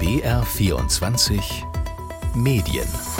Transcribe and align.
BR24 0.00 1.66
Medien 2.34 3.19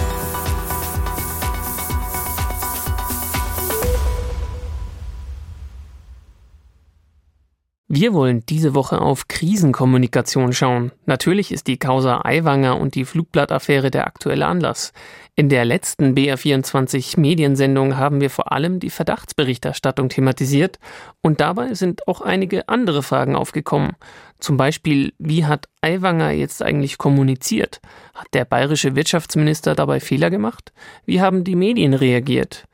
Wir 7.92 8.14
wollen 8.14 8.46
diese 8.48 8.76
Woche 8.76 9.00
auf 9.00 9.26
Krisenkommunikation 9.26 10.52
schauen. 10.52 10.92
Natürlich 11.06 11.50
ist 11.50 11.66
die 11.66 11.76
Causa 11.76 12.20
Aiwanger 12.24 12.78
und 12.78 12.94
die 12.94 13.04
Flugblattaffäre 13.04 13.90
der 13.90 14.06
aktuelle 14.06 14.46
Anlass. 14.46 14.92
In 15.34 15.48
der 15.48 15.64
letzten 15.64 16.14
BR24 16.14 17.18
Mediensendung 17.18 17.96
haben 17.96 18.20
wir 18.20 18.30
vor 18.30 18.52
allem 18.52 18.78
die 18.78 18.90
Verdachtsberichterstattung 18.90 20.08
thematisiert 20.08 20.78
und 21.20 21.40
dabei 21.40 21.74
sind 21.74 22.06
auch 22.06 22.20
einige 22.20 22.68
andere 22.68 23.02
Fragen 23.02 23.34
aufgekommen. 23.34 23.96
Zum 24.38 24.56
Beispiel, 24.56 25.12
wie 25.18 25.46
hat 25.46 25.68
Aiwanger 25.80 26.30
jetzt 26.30 26.62
eigentlich 26.62 26.96
kommuniziert? 26.96 27.80
Hat 28.14 28.28
der 28.34 28.44
bayerische 28.44 28.94
Wirtschaftsminister 28.94 29.74
dabei 29.74 29.98
Fehler 29.98 30.30
gemacht? 30.30 30.72
Wie 31.06 31.20
haben 31.20 31.42
die 31.42 31.56
Medien 31.56 31.94
reagiert? 31.94 32.68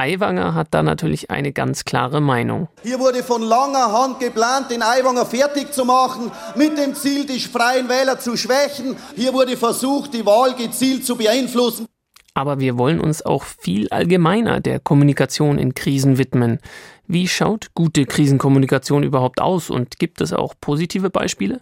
Aiwanger 0.00 0.54
hat 0.54 0.68
da 0.70 0.82
natürlich 0.82 1.30
eine 1.30 1.52
ganz 1.52 1.84
klare 1.84 2.22
Meinung. 2.22 2.68
Hier 2.82 2.98
wurde 2.98 3.22
von 3.22 3.42
langer 3.42 3.92
Hand 3.92 4.18
geplant, 4.18 4.70
den 4.70 4.82
Aiwanger 4.82 5.26
fertig 5.26 5.74
zu 5.74 5.84
machen, 5.84 6.32
mit 6.56 6.78
dem 6.78 6.94
Ziel, 6.94 7.26
die 7.26 7.38
freien 7.38 7.86
Wähler 7.90 8.18
zu 8.18 8.34
schwächen. 8.38 8.96
Hier 9.14 9.34
wurde 9.34 9.58
versucht, 9.58 10.14
die 10.14 10.24
Wahl 10.24 10.54
gezielt 10.54 11.04
zu 11.04 11.16
beeinflussen. 11.16 11.86
Aber 12.32 12.60
wir 12.60 12.78
wollen 12.78 12.98
uns 12.98 13.26
auch 13.26 13.44
viel 13.44 13.90
allgemeiner 13.90 14.60
der 14.60 14.80
Kommunikation 14.80 15.58
in 15.58 15.74
Krisen 15.74 16.16
widmen. 16.16 16.60
Wie 17.06 17.28
schaut 17.28 17.74
gute 17.74 18.06
Krisenkommunikation 18.06 19.02
überhaupt 19.02 19.40
aus 19.42 19.68
und 19.68 19.98
gibt 19.98 20.22
es 20.22 20.32
auch 20.32 20.54
positive 20.62 21.10
Beispiele? 21.10 21.60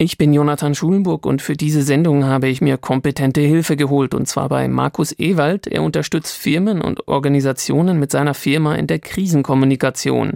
Ich 0.00 0.16
bin 0.16 0.32
Jonathan 0.32 0.76
Schulenburg 0.76 1.26
und 1.26 1.42
für 1.42 1.56
diese 1.56 1.82
Sendung 1.82 2.24
habe 2.24 2.46
ich 2.46 2.60
mir 2.60 2.78
kompetente 2.78 3.40
Hilfe 3.40 3.74
geholt 3.74 4.14
und 4.14 4.28
zwar 4.28 4.48
bei 4.48 4.68
Markus 4.68 5.12
Ewald. 5.18 5.66
Er 5.66 5.82
unterstützt 5.82 6.36
Firmen 6.36 6.80
und 6.80 7.08
Organisationen 7.08 7.98
mit 7.98 8.12
seiner 8.12 8.34
Firma 8.34 8.76
in 8.76 8.86
der 8.86 9.00
Krisenkommunikation. 9.00 10.34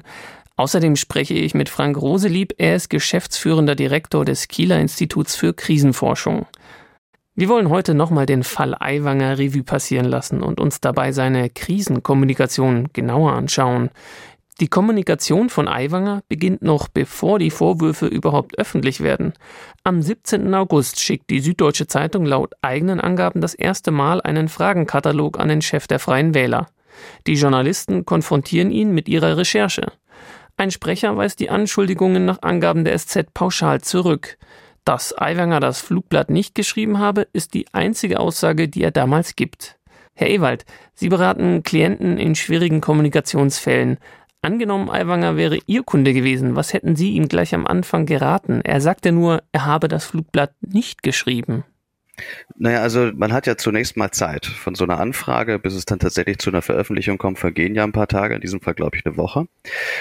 Außerdem 0.56 0.96
spreche 0.96 1.34
ich 1.34 1.54
mit 1.54 1.68
Frank 1.68 1.96
Roselieb. 1.96 2.54
Er 2.58 2.74
ist 2.74 2.90
geschäftsführender 2.90 3.76
Direktor 3.76 4.24
des 4.24 4.48
Kieler 4.48 4.80
Instituts 4.80 5.36
für 5.36 5.54
Krisenforschung. 5.54 6.46
Wir 7.36 7.48
wollen 7.48 7.70
heute 7.70 7.94
nochmal 7.94 8.26
den 8.26 8.42
Fall 8.42 8.74
Aiwanger 8.78 9.38
Revue 9.38 9.62
passieren 9.62 10.06
lassen 10.06 10.42
und 10.42 10.60
uns 10.60 10.80
dabei 10.80 11.12
seine 11.12 11.48
Krisenkommunikation 11.50 12.88
genauer 12.92 13.34
anschauen. 13.34 13.90
Die 14.62 14.68
Kommunikation 14.68 15.50
von 15.50 15.66
Aiwanger 15.66 16.22
beginnt 16.28 16.62
noch 16.62 16.86
bevor 16.86 17.40
die 17.40 17.50
Vorwürfe 17.50 18.06
überhaupt 18.06 18.56
öffentlich 18.60 19.00
werden. 19.00 19.32
Am 19.82 20.00
17. 20.00 20.54
August 20.54 21.00
schickt 21.00 21.30
die 21.30 21.40
Süddeutsche 21.40 21.88
Zeitung 21.88 22.24
laut 22.24 22.54
eigenen 22.62 23.00
Angaben 23.00 23.40
das 23.40 23.54
erste 23.54 23.90
Mal 23.90 24.20
einen 24.20 24.46
Fragenkatalog 24.46 25.40
an 25.40 25.48
den 25.48 25.62
Chef 25.62 25.88
der 25.88 25.98
Freien 25.98 26.32
Wähler. 26.32 26.68
Die 27.26 27.34
Journalisten 27.34 28.04
konfrontieren 28.04 28.70
ihn 28.70 28.92
mit 28.92 29.08
ihrer 29.08 29.36
Recherche. 29.36 29.90
Ein 30.56 30.70
Sprecher 30.70 31.16
weist 31.16 31.40
die 31.40 31.50
Anschuldigungen 31.50 32.24
nach 32.24 32.42
Angaben 32.42 32.84
der 32.84 32.96
SZ 32.96 33.34
pauschal 33.34 33.80
zurück. 33.80 34.38
Dass 34.84 35.12
Aiwanger 35.12 35.58
das 35.58 35.80
Flugblatt 35.80 36.30
nicht 36.30 36.54
geschrieben 36.54 37.00
habe, 37.00 37.26
ist 37.32 37.54
die 37.54 37.66
einzige 37.72 38.20
Aussage, 38.20 38.68
die 38.68 38.84
er 38.84 38.92
damals 38.92 39.34
gibt. 39.34 39.76
Herr 40.14 40.28
Ewald, 40.28 40.66
Sie 40.94 41.08
beraten 41.08 41.62
Klienten 41.62 42.18
in 42.18 42.34
schwierigen 42.34 42.80
Kommunikationsfällen. 42.80 43.98
Angenommen, 44.44 44.90
Aiwanger 44.90 45.36
wäre 45.36 45.60
Ihr 45.66 45.84
Kunde 45.84 46.12
gewesen, 46.12 46.56
was 46.56 46.72
hätten 46.72 46.96
Sie 46.96 47.12
ihm 47.12 47.28
gleich 47.28 47.54
am 47.54 47.64
Anfang 47.64 48.06
geraten? 48.06 48.60
Er 48.64 48.80
sagte 48.80 49.12
nur, 49.12 49.44
er 49.52 49.66
habe 49.66 49.86
das 49.86 50.04
Flugblatt 50.04 50.52
nicht 50.60 51.04
geschrieben. 51.04 51.62
Naja, 52.56 52.82
also 52.82 53.12
man 53.14 53.32
hat 53.32 53.46
ja 53.46 53.56
zunächst 53.56 53.96
mal 53.96 54.10
Zeit. 54.10 54.46
Von 54.46 54.74
so 54.74 54.82
einer 54.82 54.98
Anfrage, 54.98 55.60
bis 55.60 55.74
es 55.74 55.84
dann 55.84 56.00
tatsächlich 56.00 56.38
zu 56.38 56.50
einer 56.50 56.60
Veröffentlichung 56.60 57.18
kommt, 57.18 57.38
vergehen 57.38 57.76
ja 57.76 57.84
ein 57.84 57.92
paar 57.92 58.08
Tage, 58.08 58.34
in 58.34 58.40
diesem 58.40 58.60
Fall 58.60 58.74
glaube 58.74 58.96
ich 58.96 59.06
eine 59.06 59.16
Woche. 59.16 59.46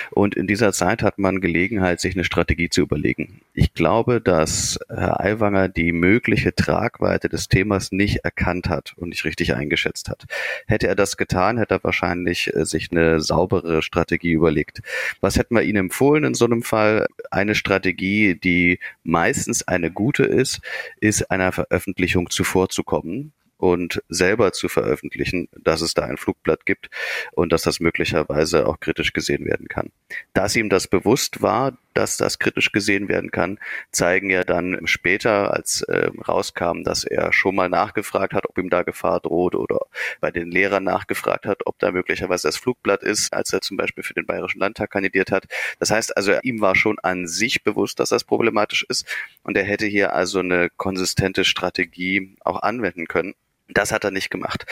Und 0.09 0.35
in 0.35 0.47
dieser 0.47 0.74
Zeit 0.74 1.03
hat 1.03 1.19
man 1.19 1.40
Gelegenheit, 1.40 2.01
sich 2.01 2.16
eine 2.16 2.24
Strategie 2.24 2.69
zu 2.69 2.81
überlegen. 2.81 3.41
Ich 3.61 3.75
glaube, 3.75 4.22
dass 4.22 4.79
Herr 4.89 5.19
Aiwanger 5.19 5.69
die 5.69 5.91
mögliche 5.91 6.55
Tragweite 6.55 7.29
des 7.29 7.47
Themas 7.47 7.91
nicht 7.91 8.25
erkannt 8.25 8.69
hat 8.69 8.94
und 8.97 9.09
nicht 9.09 9.23
richtig 9.23 9.53
eingeschätzt 9.53 10.09
hat. 10.09 10.25
Hätte 10.66 10.88
er 10.88 10.95
das 10.95 11.16
getan, 11.16 11.59
hätte 11.59 11.75
er 11.75 11.83
wahrscheinlich 11.83 12.55
äh, 12.55 12.66
sich 12.66 12.91
eine 12.91 13.21
saubere 13.21 13.83
Strategie 13.83 14.31
überlegt. 14.31 14.81
Was 15.19 15.38
hätten 15.38 15.53
wir 15.53 15.61
Ihnen 15.61 15.77
empfohlen 15.77 16.23
in 16.23 16.33
so 16.33 16.45
einem 16.45 16.63
Fall? 16.63 17.05
Eine 17.29 17.53
Strategie, 17.53 18.33
die 18.33 18.79
meistens 19.03 19.67
eine 19.67 19.91
gute 19.91 20.23
ist, 20.23 20.61
ist 21.00 21.29
einer 21.29 21.51
Veröffentlichung 21.51 22.31
zuvorzukommen 22.31 23.31
und 23.61 24.01
selber 24.09 24.53
zu 24.53 24.69
veröffentlichen, 24.69 25.47
dass 25.55 25.81
es 25.81 25.94
da 25.94 26.05
ein 26.05 26.17
Flugblatt 26.17 26.66
gibt 26.66 26.89
und 27.33 27.53
dass 27.53 27.61
das 27.61 27.79
möglicherweise 27.79 28.67
auch 28.67 28.79
kritisch 28.79 29.13
gesehen 29.13 29.45
werden 29.45 29.67
kann. 29.67 29.91
Dass 30.33 30.55
ihm 30.55 30.67
das 30.67 30.88
bewusst 30.88 31.44
war, 31.44 31.77
dass 31.94 32.18
das 32.18 32.40
kritisch 32.40 32.72
gesehen 32.72 33.09
werden 33.09 33.31
kann, 33.31 33.59
zeigen 33.91 34.29
ja 34.29 34.44
dann 34.44 34.79
später, 34.85 35.53
als 35.53 35.81
äh, 35.84 36.09
rauskam, 36.28 36.84
dass 36.84 37.03
er 37.03 37.34
schon 37.34 37.56
mal 37.56 37.69
nachgefragt 37.69 38.34
hat, 38.34 38.47
ob 38.47 38.57
ihm 38.57 38.69
da 38.69 38.84
Gefahr 38.84 39.19
droht 39.19 39.56
oder 39.56 39.79
bei 40.19 40.31
den 40.31 40.51
Lehrern 40.51 40.84
nachgefragt 40.84 41.46
hat, 41.46 41.66
ob 41.66 41.80
da 41.80 41.91
möglicherweise 41.91 42.47
das 42.47 42.57
Flugblatt 42.57 43.03
ist, 43.03 43.34
als 43.34 43.51
er 43.53 43.62
zum 43.62 43.78
Beispiel 43.78 44.03
für 44.03 44.13
den 44.13 44.25
Bayerischen 44.25 44.59
Landtag 44.59 44.91
kandidiert 44.91 45.31
hat. 45.31 45.46
Das 45.80 45.91
heißt 45.91 46.16
also, 46.16 46.34
ihm 46.44 46.62
war 46.62 46.75
schon 46.75 47.00
an 47.00 47.28
sich 47.28 47.63
bewusst, 47.63 48.00
dass 48.00 48.09
das 48.09 48.24
problematisch 48.24 48.85
ist 48.88 49.06
und 49.44 49.57
er 49.57 49.63
hätte 49.63 49.85
hier 49.85 50.13
also 50.13 50.40
eine 50.40 50.69
konsistente 50.69 51.46
Strategie 51.46 52.35
auch 52.41 52.62
anwenden 52.62 53.07
können. 53.07 53.34
Das 53.74 53.91
hat 53.91 54.03
er 54.03 54.12
nicht 54.12 54.30
gemacht. 54.30 54.66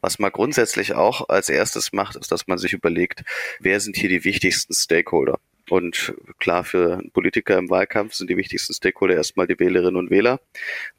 Was 0.00 0.18
man 0.18 0.30
grundsätzlich 0.30 0.94
auch 0.94 1.28
als 1.28 1.48
erstes 1.48 1.92
macht, 1.92 2.16
ist, 2.16 2.30
dass 2.30 2.46
man 2.46 2.58
sich 2.58 2.72
überlegt, 2.72 3.24
wer 3.58 3.80
sind 3.80 3.96
hier 3.96 4.08
die 4.08 4.24
wichtigsten 4.24 4.74
Stakeholder? 4.74 5.40
Und 5.70 6.14
klar, 6.38 6.64
für 6.64 7.02
Politiker 7.12 7.56
im 7.58 7.70
Wahlkampf 7.70 8.14
sind 8.14 8.28
die 8.28 8.36
wichtigsten 8.36 8.74
Stakeholder 8.74 9.14
erstmal 9.14 9.46
die 9.46 9.58
Wählerinnen 9.58 9.96
und 9.96 10.10
Wähler, 10.10 10.40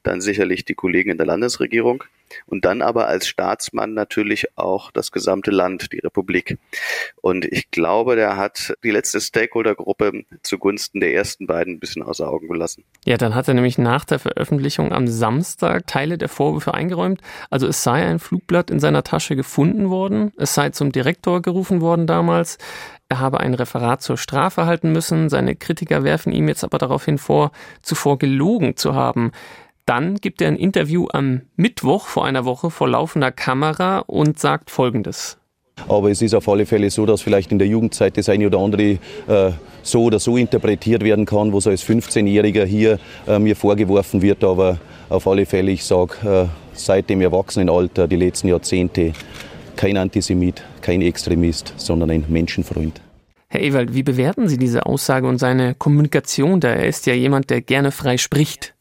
dann 0.04 0.22
sicherlich 0.22 0.66
die 0.66 0.76
Kollegen 0.76 1.12
in 1.12 1.18
der 1.18 1.28
Landesregierung 1.28 2.04
und 2.46 2.66
dann 2.66 2.82
aber 2.82 3.08
als 3.08 3.28
Staatsmann 3.28 3.94
natürlich 3.94 4.58
auch 4.58 4.92
das 4.92 5.12
gesamte 5.12 5.52
Land, 5.52 5.92
die 5.92 6.00
Republik. 6.00 6.58
Und 7.22 7.46
ich 7.46 7.72
glaube, 7.72 8.16
der 8.16 8.38
hat 8.38 8.76
die 8.84 8.92
letzte 8.92 9.22
Stakeholdergruppe 9.22 10.24
zugunsten 10.42 11.00
der 11.00 11.14
ersten 11.14 11.48
beiden 11.48 11.76
ein 11.76 11.80
bisschen 11.80 12.04
außer 12.04 12.28
Augen 12.28 12.48
gelassen. 12.48 12.84
Ja, 13.06 13.18
dann 13.18 13.36
hat 13.36 13.48
er 13.48 13.54
nämlich 13.54 13.78
nach 13.78 14.06
der 14.06 14.20
Veröffentlichung 14.20 14.92
am 14.92 15.08
Samstag 15.08 15.88
Teile 15.88 16.18
der 16.18 16.30
Vorwürfe 16.30 16.74
eingeräumt. 16.74 17.22
Also 17.50 17.68
es 17.68 17.84
sei 17.84 18.06
ein 18.06 18.20
Flugblatt 18.20 18.72
in 18.72 18.80
seiner 18.80 19.04
Tasche 19.04 19.36
gefunden 19.36 19.90
worden, 19.90 20.32
es 20.38 20.54
sei 20.54 20.70
zum 20.70 20.92
Direktor 20.92 21.42
gerufen 21.42 21.82
worden 21.82 22.08
damals. 22.08 22.58
Er 23.08 23.20
habe 23.20 23.40
ein 23.40 23.54
Referat 23.54 24.02
zur 24.02 24.18
Strafe 24.18 24.66
halten 24.66 24.92
müssen. 24.92 25.30
Seine 25.30 25.56
Kritiker 25.56 26.04
werfen 26.04 26.34
ihm 26.34 26.48
jetzt 26.48 26.64
aber 26.64 26.80
daraufhin 26.80 27.18
vor, 27.18 27.52
zuvor 27.82 28.18
gelogen 28.18 28.78
zu 28.78 28.96
haben. 28.96 29.32
Dann 29.86 30.16
gibt 30.16 30.42
er 30.42 30.48
ein 30.48 30.56
Interview 30.56 31.08
am 31.14 31.42
Mittwoch 31.56 32.08
vor 32.08 32.26
einer 32.26 32.46
Woche 32.46 32.72
vor 32.72 32.90
laufender 32.90 33.32
Kamera 33.32 34.00
und 34.00 34.40
sagt 34.40 34.72
Folgendes. 34.72 35.38
Aber 35.88 36.10
es 36.10 36.22
ist 36.22 36.34
auf 36.34 36.48
alle 36.50 36.66
Fälle 36.66 36.90
so, 36.90 37.06
dass 37.06 37.22
vielleicht 37.22 37.52
in 37.52 37.60
der 37.60 37.68
Jugendzeit 37.68 38.18
das 38.18 38.30
eine 38.30 38.48
oder 38.48 38.60
andere 38.60 38.98
äh, 39.28 39.52
so 39.84 40.04
oder 40.04 40.20
so 40.20 40.38
interpretiert 40.38 41.04
werden 41.04 41.26
kann, 41.26 41.54
was 41.54 41.68
als 41.68 41.86
15-Jähriger 41.86 42.66
hier 42.66 42.98
äh, 43.28 43.38
mir 43.38 43.56
vorgeworfen 43.56 44.22
wird. 44.22 44.44
Aber 44.44 44.80
auf 45.10 45.28
alle 45.28 45.46
Fälle, 45.46 45.72
ich 45.72 45.84
sage, 45.84 46.16
äh, 46.24 46.46
seit 46.74 47.10
dem 47.10 47.22
Erwachsenenalter, 47.22 48.08
die 48.08 48.16
letzten 48.16 48.48
Jahrzehnte, 48.48 49.14
kein 49.78 49.98
Antisemit, 49.98 50.64
kein 50.82 51.02
Extremist, 51.02 51.74
sondern 51.78 52.12
ein 52.12 52.26
Menschenfreund. 52.30 53.02
Herr 53.48 53.62
Ewald, 53.62 53.94
wie 53.94 54.04
bewerten 54.04 54.48
Sie 54.48 54.58
diese 54.58 54.86
Aussage 54.86 55.28
und 55.28 55.38
seine 55.38 55.76
Kommunikation 55.76 56.60
da? 56.60 56.70
Er 56.70 56.88
ist 56.88 57.06
ja 57.06 57.14
jemand, 57.14 57.50
der 57.50 57.62
gerne 57.62 57.92
frei 57.92 58.18
spricht. 58.18 58.74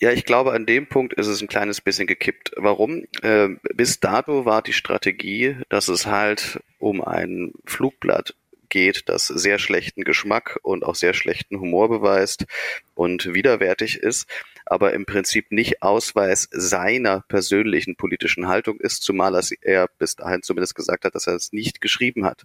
Ja, 0.00 0.12
ich 0.12 0.24
glaube, 0.24 0.52
an 0.52 0.66
dem 0.66 0.86
Punkt 0.86 1.12
ist 1.14 1.26
es 1.26 1.42
ein 1.42 1.48
kleines 1.48 1.80
bisschen 1.80 2.06
gekippt. 2.06 2.52
Warum? 2.56 3.04
Äh, 3.22 3.48
bis 3.74 4.00
dato 4.00 4.44
war 4.44 4.62
die 4.62 4.72
Strategie, 4.72 5.56
dass 5.68 5.88
es 5.88 6.06
halt 6.06 6.60
um 6.78 7.02
ein 7.02 7.52
Flugblatt 7.66 8.34
geht, 8.70 9.08
das 9.08 9.26
sehr 9.26 9.58
schlechten 9.58 10.04
Geschmack 10.04 10.58
und 10.62 10.84
auch 10.84 10.94
sehr 10.94 11.12
schlechten 11.12 11.60
Humor 11.60 11.88
beweist 11.88 12.46
und 12.94 13.34
widerwärtig 13.34 13.98
ist, 13.98 14.26
aber 14.70 14.94
im 14.94 15.04
Prinzip 15.04 15.50
nicht 15.50 15.82
Ausweis 15.82 16.48
seiner 16.52 17.22
persönlichen 17.22 17.96
politischen 17.96 18.46
Haltung 18.46 18.78
ist, 18.78 19.02
zumal 19.02 19.38
er 19.62 19.88
bis 19.98 20.14
dahin 20.14 20.42
zumindest 20.42 20.76
gesagt 20.76 21.04
hat, 21.04 21.14
dass 21.16 21.26
er 21.26 21.34
es 21.34 21.52
nicht 21.52 21.80
geschrieben 21.80 22.24
hat. 22.24 22.44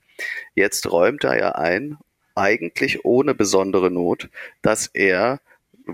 Jetzt 0.56 0.92
räumt 0.92 1.24
er 1.24 1.38
ja 1.38 1.52
ein, 1.52 1.98
eigentlich 2.34 3.06
ohne 3.06 3.36
besondere 3.36 3.92
Not, 3.92 4.30
dass 4.64 4.88
er 4.88 5.40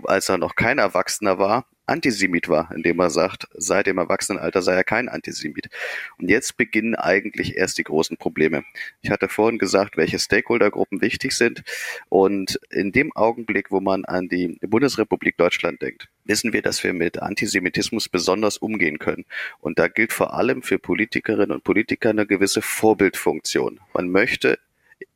als 0.05 0.29
er 0.29 0.37
noch 0.37 0.55
kein 0.55 0.77
Erwachsener 0.77 1.37
war, 1.37 1.65
Antisemit 1.85 2.47
war, 2.47 2.71
indem 2.73 2.99
er 2.99 3.09
sagt, 3.09 3.47
seit 3.53 3.87
dem 3.87 3.97
Erwachsenenalter 3.97 4.61
sei 4.61 4.75
er 4.75 4.83
kein 4.83 5.09
Antisemit. 5.09 5.69
Und 6.17 6.29
jetzt 6.29 6.57
beginnen 6.57 6.95
eigentlich 6.95 7.57
erst 7.57 7.77
die 7.77 7.83
großen 7.83 8.17
Probleme. 8.17 8.63
Ich 9.01 9.09
hatte 9.09 9.27
vorhin 9.27 9.57
gesagt, 9.59 9.97
welche 9.97 10.19
Stakeholdergruppen 10.19 11.01
wichtig 11.01 11.33
sind. 11.33 11.63
Und 12.09 12.59
in 12.69 12.91
dem 12.91 13.11
Augenblick, 13.13 13.71
wo 13.71 13.81
man 13.81 14.05
an 14.05 14.29
die 14.29 14.57
Bundesrepublik 14.61 15.37
Deutschland 15.37 15.81
denkt, 15.81 16.07
wissen 16.23 16.53
wir, 16.53 16.61
dass 16.61 16.83
wir 16.83 16.93
mit 16.93 17.21
Antisemitismus 17.21 18.09
besonders 18.09 18.57
umgehen 18.57 18.99
können. 18.99 19.25
Und 19.59 19.79
da 19.79 19.87
gilt 19.87 20.13
vor 20.13 20.33
allem 20.33 20.61
für 20.61 20.79
Politikerinnen 20.79 21.51
und 21.51 21.63
Politiker 21.63 22.11
eine 22.11 22.25
gewisse 22.25 22.61
Vorbildfunktion. 22.61 23.79
Man 23.93 24.09
möchte 24.09 24.59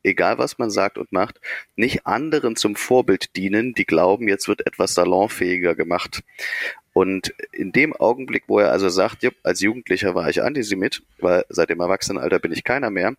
egal 0.02 0.38
was 0.38 0.58
man 0.58 0.70
sagt 0.70 0.98
und 0.98 1.12
macht, 1.12 1.40
nicht 1.76 2.06
anderen 2.06 2.56
zum 2.56 2.76
Vorbild 2.76 3.36
dienen, 3.36 3.74
die 3.74 3.84
glauben, 3.84 4.28
jetzt 4.28 4.48
wird 4.48 4.66
etwas 4.66 4.94
salonfähiger 4.94 5.74
gemacht. 5.74 6.22
Und 6.92 7.34
in 7.52 7.72
dem 7.72 7.94
Augenblick, 7.94 8.44
wo 8.46 8.58
er 8.58 8.72
also 8.72 8.88
sagt, 8.88 9.22
ja, 9.22 9.28
als 9.42 9.60
Jugendlicher 9.60 10.14
war 10.14 10.30
ich 10.30 10.42
Antisemit, 10.42 11.02
weil 11.18 11.44
seit 11.50 11.68
dem 11.68 11.80
Erwachsenenalter 11.80 12.38
bin 12.38 12.52
ich 12.52 12.64
keiner 12.64 12.88
mehr, 12.88 13.14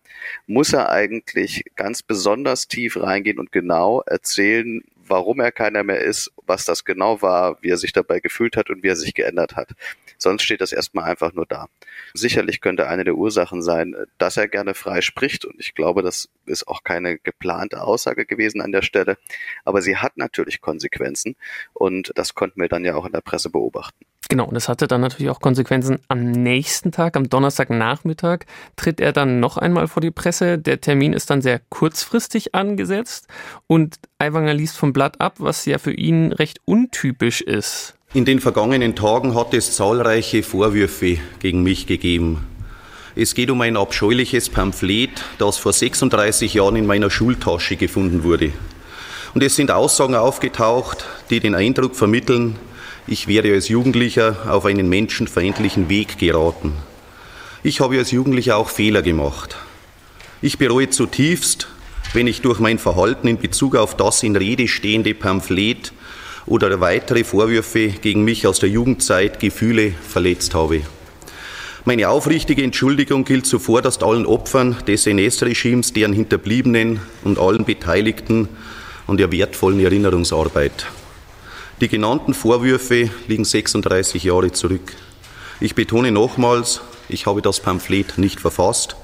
muss 0.48 0.72
er 0.72 0.90
eigentlich 0.90 1.64
ganz 1.76 2.02
besonders 2.02 2.66
tief 2.66 2.96
reingehen 2.96 3.38
und 3.38 3.52
genau 3.52 4.02
erzählen, 4.02 4.82
warum 5.08 5.40
er 5.40 5.52
keiner 5.52 5.82
mehr 5.82 6.00
ist, 6.00 6.32
was 6.46 6.64
das 6.64 6.84
genau 6.84 7.22
war, 7.22 7.58
wie 7.62 7.70
er 7.70 7.76
sich 7.76 7.92
dabei 7.92 8.20
gefühlt 8.20 8.56
hat 8.56 8.70
und 8.70 8.82
wie 8.82 8.88
er 8.88 8.96
sich 8.96 9.14
geändert 9.14 9.56
hat. 9.56 9.70
Sonst 10.16 10.42
steht 10.42 10.60
das 10.60 10.72
erstmal 10.72 11.04
einfach 11.04 11.32
nur 11.32 11.46
da. 11.46 11.68
Sicherlich 12.14 12.60
könnte 12.60 12.88
eine 12.88 13.04
der 13.04 13.14
Ursachen 13.14 13.62
sein, 13.62 13.94
dass 14.18 14.36
er 14.36 14.48
gerne 14.48 14.74
frei 14.74 15.00
spricht 15.00 15.44
und 15.44 15.58
ich 15.58 15.74
glaube, 15.74 16.02
das 16.02 16.28
ist 16.46 16.66
auch 16.68 16.84
keine 16.84 17.18
geplante 17.18 17.82
Aussage 17.82 18.26
gewesen 18.26 18.60
an 18.60 18.72
der 18.72 18.82
Stelle, 18.82 19.18
aber 19.64 19.82
sie 19.82 19.96
hat 19.96 20.16
natürlich 20.16 20.60
Konsequenzen 20.60 21.36
und 21.72 22.12
das 22.14 22.34
konnten 22.34 22.60
wir 22.60 22.68
dann 22.68 22.84
ja 22.84 22.94
auch 22.94 23.06
in 23.06 23.12
der 23.12 23.20
Presse 23.20 23.50
beobachten. 23.50 24.04
Genau, 24.30 24.44
und 24.44 24.54
das 24.54 24.68
hatte 24.68 24.86
dann 24.86 25.00
natürlich 25.00 25.30
auch 25.30 25.40
Konsequenzen. 25.40 26.00
Am 26.08 26.30
nächsten 26.30 26.92
Tag, 26.92 27.16
am 27.16 27.30
Donnerstagnachmittag, 27.30 28.40
tritt 28.76 29.00
er 29.00 29.12
dann 29.12 29.40
noch 29.40 29.56
einmal 29.56 29.88
vor 29.88 30.02
die 30.02 30.10
Presse. 30.10 30.58
Der 30.58 30.82
Termin 30.82 31.14
ist 31.14 31.30
dann 31.30 31.40
sehr 31.40 31.60
kurzfristig 31.70 32.54
angesetzt 32.54 33.26
und 33.66 33.96
Aiwanger 34.18 34.52
liest 34.52 34.76
vom 34.76 34.92
Blatt 34.92 35.18
ab, 35.18 35.36
was 35.38 35.64
ja 35.64 35.78
für 35.78 35.92
ihn 35.92 36.32
recht 36.32 36.60
untypisch 36.66 37.40
ist. 37.40 37.94
In 38.12 38.26
den 38.26 38.40
vergangenen 38.40 38.94
Tagen 38.94 39.34
hat 39.34 39.54
es 39.54 39.76
zahlreiche 39.76 40.42
Vorwürfe 40.42 41.18
gegen 41.40 41.62
mich 41.62 41.86
gegeben. 41.86 42.46
Es 43.16 43.34
geht 43.34 43.50
um 43.50 43.60
ein 43.62 43.76
abscheuliches 43.78 44.50
Pamphlet, 44.50 45.24
das 45.38 45.56
vor 45.56 45.72
36 45.72 46.54
Jahren 46.54 46.76
in 46.76 46.86
meiner 46.86 47.10
Schultasche 47.10 47.76
gefunden 47.76 48.24
wurde. 48.24 48.52
Und 49.34 49.42
es 49.42 49.56
sind 49.56 49.70
Aussagen 49.70 50.14
aufgetaucht, 50.14 51.04
die 51.30 51.40
den 51.40 51.54
Eindruck 51.54 51.96
vermitteln, 51.96 52.56
ich 53.08 53.26
wäre 53.26 53.52
als 53.52 53.68
Jugendlicher 53.68 54.36
auf 54.48 54.66
einen 54.66 54.88
menschenfeindlichen 54.88 55.88
Weg 55.88 56.18
geraten. 56.18 56.74
Ich 57.62 57.80
habe 57.80 57.98
als 57.98 58.10
Jugendlicher 58.10 58.56
auch 58.56 58.68
Fehler 58.68 59.02
gemacht. 59.02 59.56
Ich 60.42 60.58
bereue 60.58 60.90
zutiefst, 60.90 61.68
wenn 62.12 62.26
ich 62.26 62.42
durch 62.42 62.60
mein 62.60 62.78
Verhalten 62.78 63.26
in 63.26 63.38
Bezug 63.38 63.76
auf 63.76 63.96
das 63.96 64.22
in 64.22 64.36
Rede 64.36 64.68
stehende 64.68 65.14
Pamphlet 65.14 65.92
oder 66.46 66.80
weitere 66.80 67.24
Vorwürfe 67.24 67.88
gegen 67.88 68.24
mich 68.24 68.46
aus 68.46 68.60
der 68.60 68.68
Jugendzeit 68.68 69.40
Gefühle 69.40 69.92
verletzt 70.06 70.54
habe. 70.54 70.82
Meine 71.84 72.10
aufrichtige 72.10 72.62
Entschuldigung 72.62 73.24
gilt 73.24 73.46
zuvor 73.46 73.80
dass 73.80 74.02
allen 74.02 74.26
Opfern 74.26 74.76
des 74.86 75.06
NS-Regimes, 75.06 75.94
deren 75.94 76.12
Hinterbliebenen 76.12 77.00
und 77.24 77.38
allen 77.38 77.64
Beteiligten 77.64 78.48
und 79.06 79.18
der 79.18 79.32
wertvollen 79.32 79.80
Erinnerungsarbeit. 79.80 80.86
Die 81.80 81.88
genannten 81.88 82.34
Vorwürfe 82.34 83.08
liegen 83.28 83.44
36 83.44 84.24
Jahre 84.24 84.50
zurück. 84.50 84.96
Ich 85.60 85.76
betone 85.76 86.10
nochmals, 86.10 86.80
ich 87.08 87.26
habe 87.26 87.40
das 87.40 87.60
Pamphlet 87.60 88.18
nicht 88.18 88.40
verfasst. 88.40 88.96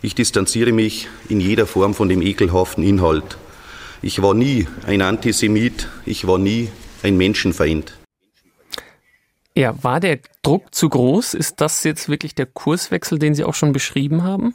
Ich 0.00 0.14
distanziere 0.14 0.72
mich 0.72 1.08
in 1.28 1.40
jeder 1.40 1.66
Form 1.66 1.92
von 1.92 2.08
dem 2.08 2.22
ekelhaften 2.22 2.84
Inhalt. 2.84 3.36
Ich 4.00 4.22
war 4.22 4.32
nie 4.32 4.66
ein 4.86 5.02
Antisemit, 5.02 5.88
ich 6.06 6.26
war 6.26 6.38
nie 6.38 6.70
ein 7.02 7.18
Menschenfeind. 7.18 7.98
Ja, 9.54 9.74
war 9.84 10.00
der 10.00 10.20
Druck 10.42 10.74
zu 10.74 10.88
groß? 10.88 11.34
Ist 11.34 11.60
das 11.60 11.84
jetzt 11.84 12.08
wirklich 12.08 12.34
der 12.34 12.46
Kurswechsel, 12.46 13.18
den 13.18 13.34
Sie 13.34 13.44
auch 13.44 13.54
schon 13.54 13.74
beschrieben 13.74 14.22
haben? 14.22 14.54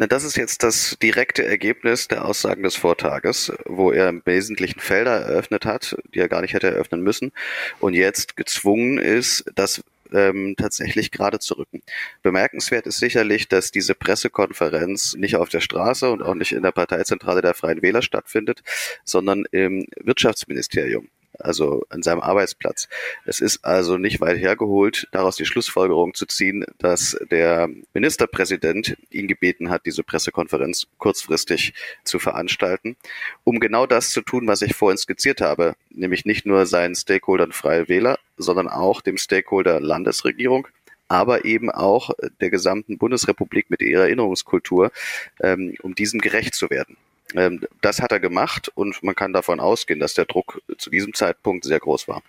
Na, 0.00 0.06
das 0.06 0.24
ist 0.24 0.36
jetzt 0.36 0.62
das 0.62 0.96
direkte 1.02 1.44
Ergebnis 1.44 2.08
der 2.08 2.24
Aussagen 2.24 2.62
des 2.62 2.74
Vortages, 2.74 3.52
wo 3.66 3.92
er 3.92 4.08
im 4.08 4.22
Wesentlichen 4.24 4.80
Felder 4.80 5.20
eröffnet 5.20 5.66
hat, 5.66 5.94
die 6.14 6.20
er 6.20 6.28
gar 6.30 6.40
nicht 6.40 6.54
hätte 6.54 6.68
eröffnen 6.68 7.02
müssen 7.02 7.32
und 7.80 7.92
jetzt 7.92 8.34
gezwungen 8.34 8.96
ist, 8.96 9.44
das 9.54 9.84
ähm, 10.10 10.54
tatsächlich 10.56 11.10
gerade 11.10 11.38
zu 11.38 11.52
rücken. 11.52 11.82
Bemerkenswert 12.22 12.86
ist 12.86 12.96
sicherlich, 12.96 13.48
dass 13.48 13.72
diese 13.72 13.94
Pressekonferenz 13.94 15.16
nicht 15.16 15.36
auf 15.36 15.50
der 15.50 15.60
Straße 15.60 16.10
und 16.10 16.22
auch 16.22 16.34
nicht 16.34 16.52
in 16.52 16.62
der 16.62 16.72
Parteizentrale 16.72 17.42
der 17.42 17.52
Freien 17.52 17.82
Wähler 17.82 18.00
stattfindet, 18.00 18.62
sondern 19.04 19.44
im 19.50 19.86
Wirtschaftsministerium 20.02 21.08
also 21.44 21.84
an 21.88 22.02
seinem 22.02 22.20
Arbeitsplatz. 22.20 22.88
Es 23.24 23.40
ist 23.40 23.64
also 23.64 23.96
nicht 23.96 24.20
weit 24.20 24.38
hergeholt, 24.38 25.08
daraus 25.12 25.36
die 25.36 25.46
Schlussfolgerung 25.46 26.14
zu 26.14 26.26
ziehen, 26.26 26.64
dass 26.78 27.18
der 27.30 27.68
Ministerpräsident 27.94 28.96
ihn 29.10 29.28
gebeten 29.28 29.70
hat, 29.70 29.86
diese 29.86 30.02
Pressekonferenz 30.02 30.86
kurzfristig 30.98 31.74
zu 32.04 32.18
veranstalten, 32.18 32.96
um 33.44 33.60
genau 33.60 33.86
das 33.86 34.10
zu 34.10 34.22
tun, 34.22 34.46
was 34.46 34.62
ich 34.62 34.74
vorhin 34.74 34.98
skizziert 34.98 35.40
habe, 35.40 35.74
nämlich 35.90 36.24
nicht 36.24 36.46
nur 36.46 36.66
seinen 36.66 36.94
Stakeholdern 36.94 37.52
Freie 37.52 37.88
Wähler, 37.88 38.18
sondern 38.36 38.68
auch 38.68 39.00
dem 39.00 39.16
Stakeholder 39.16 39.80
Landesregierung, 39.80 40.68
aber 41.08 41.44
eben 41.44 41.70
auch 41.70 42.10
der 42.40 42.50
gesamten 42.50 42.96
Bundesrepublik 42.96 43.68
mit 43.68 43.82
ihrer 43.82 44.04
Erinnerungskultur, 44.04 44.92
ähm, 45.40 45.74
um 45.82 45.94
diesem 45.94 46.20
gerecht 46.20 46.54
zu 46.54 46.70
werden. 46.70 46.96
Ähm, 47.34 47.60
das 47.80 48.00
hat 48.00 48.12
er 48.12 48.20
gemacht 48.20 48.70
und 48.74 49.02
man 49.02 49.14
kann 49.14 49.32
davon 49.32 49.60
ausgehen, 49.60 50.00
dass 50.00 50.14
der 50.14 50.24
Druck 50.24 50.60
zu 50.78 50.90
diesem 50.90 51.14
Zeitpunkt 51.14 51.64
sehr 51.64 51.80
groß 51.80 52.08
war. 52.08 52.22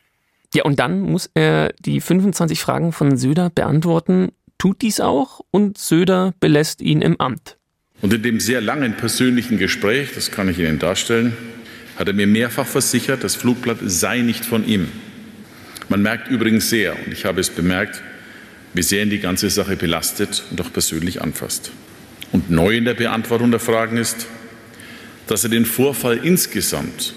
Ja, 0.54 0.64
und 0.64 0.80
dann 0.80 1.02
muss 1.02 1.30
er 1.34 1.74
die 1.80 2.02
25 2.02 2.60
Fragen 2.60 2.92
von 2.92 3.18
Söder 3.18 3.50
beantworten, 3.50 4.34
tut 4.58 4.82
dies 4.82 5.00
auch 5.00 5.42
und 5.50 5.78
Söder 5.78 6.34
belässt 6.40 6.82
ihn 6.82 7.02
im 7.02 7.20
Amt. 7.20 7.58
Und 8.02 8.14
in 8.14 8.24
dem 8.24 8.40
sehr 8.40 8.62
langen 8.62 8.98
persönlichen 8.98 9.58
Gespräch, 9.58 10.10
das 10.14 10.32
kann 10.32 10.50
ich 10.50 10.60
Ihnen 10.60 10.80
darstellen, 10.80 11.38
hat 11.98 12.08
er 12.08 12.14
mir 12.14 12.28
mehrfach 12.28 12.66
versichert, 12.66 13.24
das 13.24 13.36
Flugblatt 13.36 13.78
sei 13.82 14.22
nicht 14.22 14.44
von 14.44 14.68
ihm. 14.68 14.90
Man 15.88 16.02
merkt 16.02 16.30
übrigens 16.30 16.70
sehr, 16.70 16.96
und 17.06 17.12
ich 17.12 17.26
habe 17.26 17.42
es 17.42 17.50
bemerkt, 17.50 18.02
wie 18.74 18.82
sehr 18.82 19.04
ihn 19.04 19.10
die 19.10 19.20
ganze 19.20 19.50
Sache 19.50 19.76
belastet 19.76 20.44
und 20.50 20.60
auch 20.62 20.72
persönlich 20.72 21.22
anfasst. 21.22 21.72
Und 22.32 22.50
neu 22.50 22.76
in 22.76 22.86
der 22.86 22.94
Beantwortung 22.94 23.52
der 23.52 23.60
Fragen 23.60 23.98
ist, 23.98 24.28
dass 25.32 25.46
er 25.46 25.50
den 25.50 25.66
Vorfall 25.66 26.18
insgesamt 26.18 27.14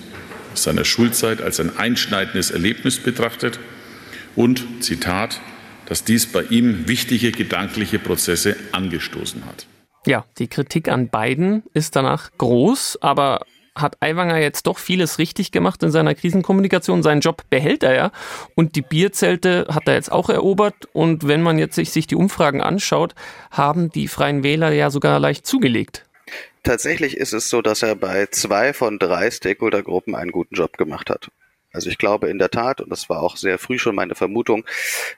seiner 0.55 0.85
Schulzeit 0.85 1.43
als 1.43 1.59
ein 1.59 1.77
einschneidendes 1.77 2.53
Erlebnis 2.53 3.01
betrachtet 3.01 3.59
und, 4.37 4.85
Zitat, 4.85 5.41
dass 5.87 6.05
dies 6.05 6.27
bei 6.27 6.45
ihm 6.45 6.87
wichtige 6.87 7.33
gedankliche 7.33 7.99
Prozesse 7.99 8.55
angestoßen 8.71 9.45
hat. 9.47 9.67
Ja, 10.07 10.25
die 10.39 10.47
Kritik 10.47 10.89
an 10.89 11.09
beiden 11.09 11.65
ist 11.73 11.97
danach 11.97 12.31
groß, 12.39 12.99
aber 13.01 13.41
hat 13.75 13.97
Aiwanger 14.01 14.39
jetzt 14.39 14.69
doch 14.69 14.79
vieles 14.79 15.19
richtig 15.19 15.51
gemacht 15.51 15.83
in 15.83 15.91
seiner 15.91 16.15
Krisenkommunikation. 16.15 17.03
Seinen 17.03 17.21
Job 17.21 17.43
behält 17.51 17.83
er 17.83 17.97
ja. 17.97 18.13
Und 18.55 18.77
die 18.77 18.83
Bierzelte 18.83 19.67
hat 19.71 19.89
er 19.89 19.95
jetzt 19.95 20.13
auch 20.13 20.31
erobert. 20.31 20.87
Und 20.93 21.27
wenn 21.27 21.43
man 21.43 21.59
jetzt 21.59 21.75
sich, 21.75 21.91
sich 21.91 22.07
die 22.07 22.15
Umfragen 22.15 22.61
anschaut, 22.61 23.17
haben 23.51 23.91
die 23.91 24.07
Freien 24.07 24.45
Wähler 24.45 24.71
ja 24.71 24.91
sogar 24.91 25.19
leicht 25.19 25.49
zugelegt. 25.49 26.05
Tatsächlich 26.65 27.19
ist 27.19 27.35
es 27.35 27.51
so, 27.51 27.61
dass 27.61 27.83
er 27.83 27.95
bei 27.95 28.27
zwei 28.27 28.73
von 28.73 28.99
drei 28.99 29.31
Stakeholder-Gruppen 29.31 30.15
einen 30.15 30.33
guten 30.33 30.55
Job 30.55 30.79
gemacht 30.79 31.11
hat. 31.11 31.31
Also 31.75 31.91
ich 31.91 31.99
glaube 31.99 32.31
in 32.31 32.39
der 32.39 32.51
Tat, 32.51 32.81
und 32.81 32.89
das 32.89 33.11
war 33.11 33.23
auch 33.23 33.37
sehr 33.37 33.59
früh 33.59 33.79
schon 33.79 33.97
meine 33.97 34.15
Vermutung, 34.15 34.65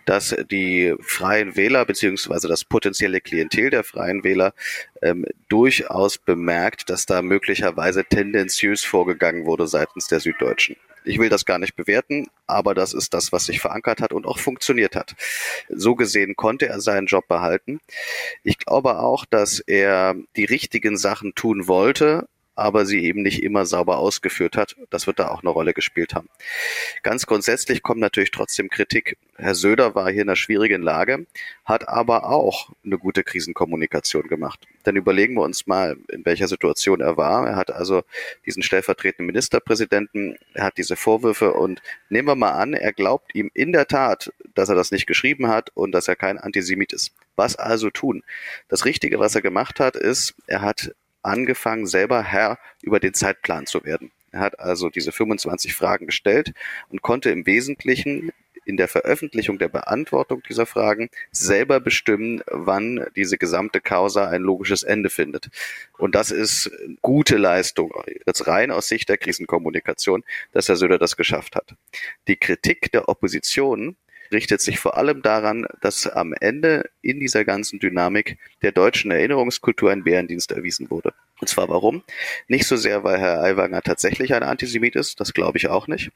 dass 0.06 0.34
die 0.50 0.94
freien 1.00 1.54
Wähler 1.54 1.84
beziehungsweise 1.84 2.48
das 2.48 2.64
potenzielle 2.64 3.20
Klientel 3.20 3.70
der 3.70 3.84
freien 3.84 4.24
Wähler 4.24 4.54
ähm, 5.02 5.24
durchaus 5.48 6.18
bemerkt, 6.18 6.90
dass 6.90 7.06
da 7.06 7.22
möglicherweise 7.22 8.04
tendenziös 8.04 8.84
vorgegangen 8.84 9.46
wurde 9.46 9.68
seitens 9.68 10.08
der 10.08 10.18
Süddeutschen. 10.18 10.76
Ich 11.06 11.18
will 11.20 11.28
das 11.28 11.44
gar 11.44 11.58
nicht 11.58 11.76
bewerten, 11.76 12.26
aber 12.48 12.74
das 12.74 12.92
ist 12.92 13.14
das, 13.14 13.30
was 13.30 13.46
sich 13.46 13.60
verankert 13.60 14.00
hat 14.00 14.12
und 14.12 14.26
auch 14.26 14.38
funktioniert 14.38 14.96
hat. 14.96 15.14
So 15.68 15.94
gesehen 15.94 16.34
konnte 16.34 16.66
er 16.66 16.80
seinen 16.80 17.06
Job 17.06 17.28
behalten. 17.28 17.80
Ich 18.42 18.58
glaube 18.58 18.98
auch, 18.98 19.24
dass 19.24 19.60
er 19.60 20.16
die 20.34 20.44
richtigen 20.44 20.96
Sachen 20.96 21.34
tun 21.34 21.68
wollte, 21.68 22.28
aber 22.56 22.86
sie 22.86 23.04
eben 23.04 23.22
nicht 23.22 23.42
immer 23.42 23.66
sauber 23.66 23.98
ausgeführt 23.98 24.56
hat. 24.56 24.76
Das 24.90 25.06
wird 25.06 25.18
da 25.18 25.28
auch 25.28 25.42
eine 25.42 25.50
Rolle 25.50 25.74
gespielt 25.74 26.14
haben. 26.14 26.28
Ganz 27.02 27.26
grundsätzlich 27.26 27.82
kommt 27.82 28.00
natürlich 28.00 28.30
trotzdem 28.30 28.70
Kritik. 28.70 29.18
Herr 29.36 29.54
Söder 29.54 29.94
war 29.94 30.10
hier 30.10 30.22
in 30.22 30.28
einer 30.28 30.36
schwierigen 30.36 30.82
Lage, 30.82 31.26
hat 31.64 31.88
aber 31.88 32.28
auch 32.30 32.70
eine 32.84 32.98
gute 32.98 33.22
Krisenkommunikation 33.22 34.28
gemacht. 34.28 34.66
Dann 34.84 34.96
überlegen 34.96 35.34
wir 35.34 35.42
uns 35.42 35.66
mal, 35.66 35.96
in 36.08 36.24
welcher 36.24 36.48
Situation 36.48 37.00
er 37.00 37.16
war. 37.18 37.46
Er 37.46 37.56
hat 37.56 37.70
also 37.70 38.02
diesen 38.46 38.62
stellvertretenden 38.62 39.26
Ministerpräsidenten, 39.26 40.38
er 40.54 40.64
hat 40.64 40.78
diese 40.78 40.96
Vorwürfe 40.96 41.52
und 41.52 41.82
nehmen 42.08 42.28
wir 42.28 42.36
mal 42.36 42.52
an, 42.52 42.72
er 42.72 42.92
glaubt 42.92 43.34
ihm 43.34 43.50
in 43.52 43.72
der 43.72 43.86
Tat, 43.86 44.32
dass 44.54 44.70
er 44.70 44.74
das 44.74 44.90
nicht 44.90 45.06
geschrieben 45.06 45.48
hat 45.48 45.70
und 45.74 45.92
dass 45.92 46.08
er 46.08 46.16
kein 46.16 46.38
Antisemit 46.38 46.94
ist. 46.94 47.12
Was 47.36 47.56
also 47.56 47.90
tun? 47.90 48.22
Das 48.68 48.86
Richtige, 48.86 49.18
was 49.18 49.34
er 49.34 49.42
gemacht 49.42 49.78
hat, 49.78 49.94
ist, 49.94 50.34
er 50.46 50.62
hat 50.62 50.94
angefangen, 51.26 51.86
selber 51.86 52.22
Herr 52.22 52.58
über 52.82 53.00
den 53.00 53.14
Zeitplan 53.14 53.66
zu 53.66 53.84
werden. 53.84 54.10
Er 54.32 54.40
hat 54.40 54.60
also 54.60 54.90
diese 54.90 55.12
25 55.12 55.74
Fragen 55.74 56.06
gestellt 56.06 56.52
und 56.88 57.02
konnte 57.02 57.30
im 57.30 57.46
Wesentlichen 57.46 58.32
in 58.66 58.76
der 58.76 58.88
Veröffentlichung 58.88 59.58
der 59.58 59.68
Beantwortung 59.68 60.42
dieser 60.48 60.66
Fragen 60.66 61.08
selber 61.30 61.78
bestimmen, 61.80 62.42
wann 62.48 63.06
diese 63.14 63.38
gesamte 63.38 63.80
Causa 63.80 64.28
ein 64.28 64.42
logisches 64.42 64.82
Ende 64.82 65.08
findet. 65.08 65.48
Und 65.96 66.16
das 66.16 66.32
ist 66.32 66.70
gute 67.00 67.36
Leistung, 67.36 67.94
jetzt 68.26 68.46
rein 68.48 68.72
aus 68.72 68.88
Sicht 68.88 69.08
der 69.08 69.18
Krisenkommunikation, 69.18 70.24
dass 70.52 70.68
Herr 70.68 70.76
Söder 70.76 70.98
das 70.98 71.16
geschafft 71.16 71.54
hat. 71.54 71.76
Die 72.26 72.36
Kritik 72.36 72.90
der 72.90 73.08
Opposition 73.08 73.96
richtet 74.32 74.60
sich 74.60 74.78
vor 74.78 74.96
allem 74.96 75.22
daran, 75.22 75.66
dass 75.80 76.06
am 76.06 76.32
Ende 76.32 76.90
in 77.02 77.20
dieser 77.20 77.44
ganzen 77.44 77.78
Dynamik 77.78 78.38
der 78.62 78.72
deutschen 78.72 79.10
Erinnerungskultur 79.10 79.90
ein 79.90 80.04
Bärendienst 80.04 80.52
erwiesen 80.52 80.90
wurde. 80.90 81.12
Und 81.40 81.48
zwar 81.48 81.68
warum? 81.68 82.02
Nicht 82.48 82.66
so 82.66 82.76
sehr, 82.76 83.04
weil 83.04 83.18
Herr 83.18 83.42
Aiwanger 83.42 83.82
tatsächlich 83.82 84.34
ein 84.34 84.42
Antisemit 84.42 84.96
ist, 84.96 85.20
das 85.20 85.34
glaube 85.34 85.58
ich 85.58 85.68
auch 85.68 85.86
nicht, 85.86 86.10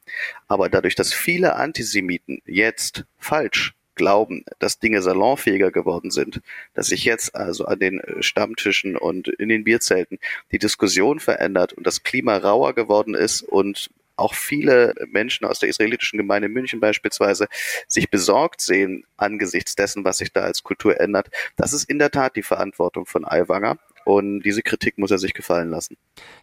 aber 0.49 0.69
dadurch, 0.69 0.95
dass 0.95 1.13
viele 1.13 1.57
Antisemiten 1.57 2.41
jetzt 2.47 3.05
falsch 3.19 3.75
glauben, 4.01 4.45
dass 4.59 4.79
Dinge 4.79 5.03
salonfähiger 5.03 5.71
geworden 5.71 6.11
sind, 6.11 6.41
dass 6.73 6.87
sich 6.87 7.05
jetzt 7.05 7.35
also 7.35 7.67
an 7.67 7.81
den 7.81 8.01
Stammtischen 8.21 8.97
und 8.97 9.29
in 9.29 9.51
den 9.51 9.65
Bierzelten 9.65 10.19
die 10.53 10.59
Diskussion 10.59 11.21
verändert 11.21 11.75
und 11.75 11.87
das 11.87 12.03
Klima 12.03 12.39
rauer 12.39 12.75
geworden 12.75 13.15
ist 13.15 13.43
und 13.43 13.91
auch 14.21 14.35
viele 14.35 14.95
Menschen 15.09 15.47
aus 15.47 15.59
der 15.59 15.69
israelitischen 15.69 16.19
Gemeinde 16.19 16.47
in 16.47 16.53
München 16.53 16.81
beispielsweise 16.81 17.47
sich 17.89 18.11
besorgt 18.11 18.61
sehen 18.61 19.05
angesichts 19.17 19.75
dessen, 19.75 20.05
was 20.05 20.19
sich 20.19 20.33
da 20.33 20.43
als 20.43 20.63
Kultur 20.63 21.01
ändert. 21.01 21.29
Das 21.57 21.73
ist 21.73 21.85
in 21.85 21.99
der 21.99 22.11
Tat 22.11 22.37
die 22.37 22.43
Verantwortung 22.43 23.07
von 23.07 23.25
Aiwanger. 23.25 23.79
Und 24.05 24.41
diese 24.43 24.63
Kritik 24.63 24.99
muss 24.99 25.11
er 25.11 25.19
sich 25.19 25.35
gefallen 25.35 25.71
lassen. 25.71 25.97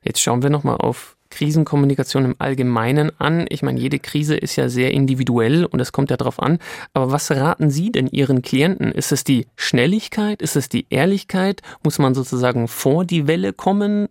Jetzt 0.03 0.21
schauen 0.21 0.43
wir 0.43 0.49
nochmal 0.49 0.77
auf 0.77 1.17
Krisenkommunikation 1.29 2.25
im 2.25 2.35
Allgemeinen 2.39 3.11
an. 3.19 3.45
Ich 3.49 3.61
meine, 3.63 3.79
jede 3.79 3.99
Krise 3.99 4.35
ist 4.35 4.55
ja 4.55 4.69
sehr 4.69 4.91
individuell 4.91 5.65
und 5.65 5.79
es 5.79 5.91
kommt 5.91 6.09
ja 6.09 6.17
darauf 6.17 6.41
an. 6.41 6.59
Aber 6.93 7.11
was 7.11 7.31
raten 7.31 7.69
Sie 7.69 7.91
denn 7.91 8.07
Ihren 8.07 8.41
Klienten? 8.41 8.91
Ist 8.91 9.11
es 9.11 9.23
die 9.23 9.47
Schnelligkeit? 9.55 10.41
Ist 10.41 10.55
es 10.55 10.69
die 10.69 10.85
Ehrlichkeit? 10.89 11.61
Muss 11.83 11.99
man 11.99 12.13
sozusagen 12.13 12.67
vor 12.67 13.05
die 13.05 13.27
Welle 13.27 13.53
kommen? 13.53 14.07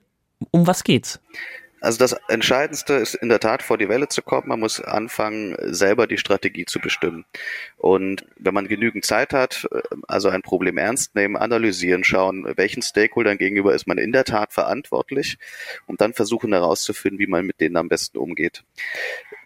Um 0.51 0.67
was 0.67 0.85
geht's? 0.85 1.21
Also 1.87 1.99
das 1.99 2.17
Entscheidendste 2.27 2.95
ist 2.95 3.15
in 3.15 3.29
der 3.29 3.39
Tat 3.39 3.63
vor 3.63 3.79
die 3.79 3.89
Welle 3.89 4.09
zu 4.09 4.21
kommen. 4.21 4.49
Man 4.49 4.59
muss 4.59 4.81
anfangen, 4.81 5.55
selber 5.73 6.09
die 6.09 6.19
Strategie 6.19 6.65
zu 6.65 6.81
bestimmen. 6.81 7.25
Und 7.77 8.27
wenn 8.37 8.55
man 8.55 8.67
genügend 8.67 9.05
Zeit 9.05 9.33
hat, 9.33 9.69
also 10.09 10.29
ein 10.29 10.43
Problem 10.43 10.79
ernst 10.79 11.15
nehmen, 11.15 11.37
analysieren, 11.37 12.03
schauen, 12.03 12.45
welchen 12.57 12.83
Stakeholdern 12.83 13.39
gegenüber 13.39 13.73
ist 13.73 13.87
man 13.87 13.99
in 13.99 14.11
der 14.11 14.25
Tat 14.25 14.53
verantwortlich 14.53 15.39
und 15.87 16.01
dann 16.01 16.13
versuchen 16.13 16.53
herauszufinden, 16.53 17.21
wie 17.21 17.29
man 17.29 17.47
mit 17.47 17.61
denen 17.61 17.77
am 17.77 17.89
besten 17.89 18.19
umgeht. 18.19 18.65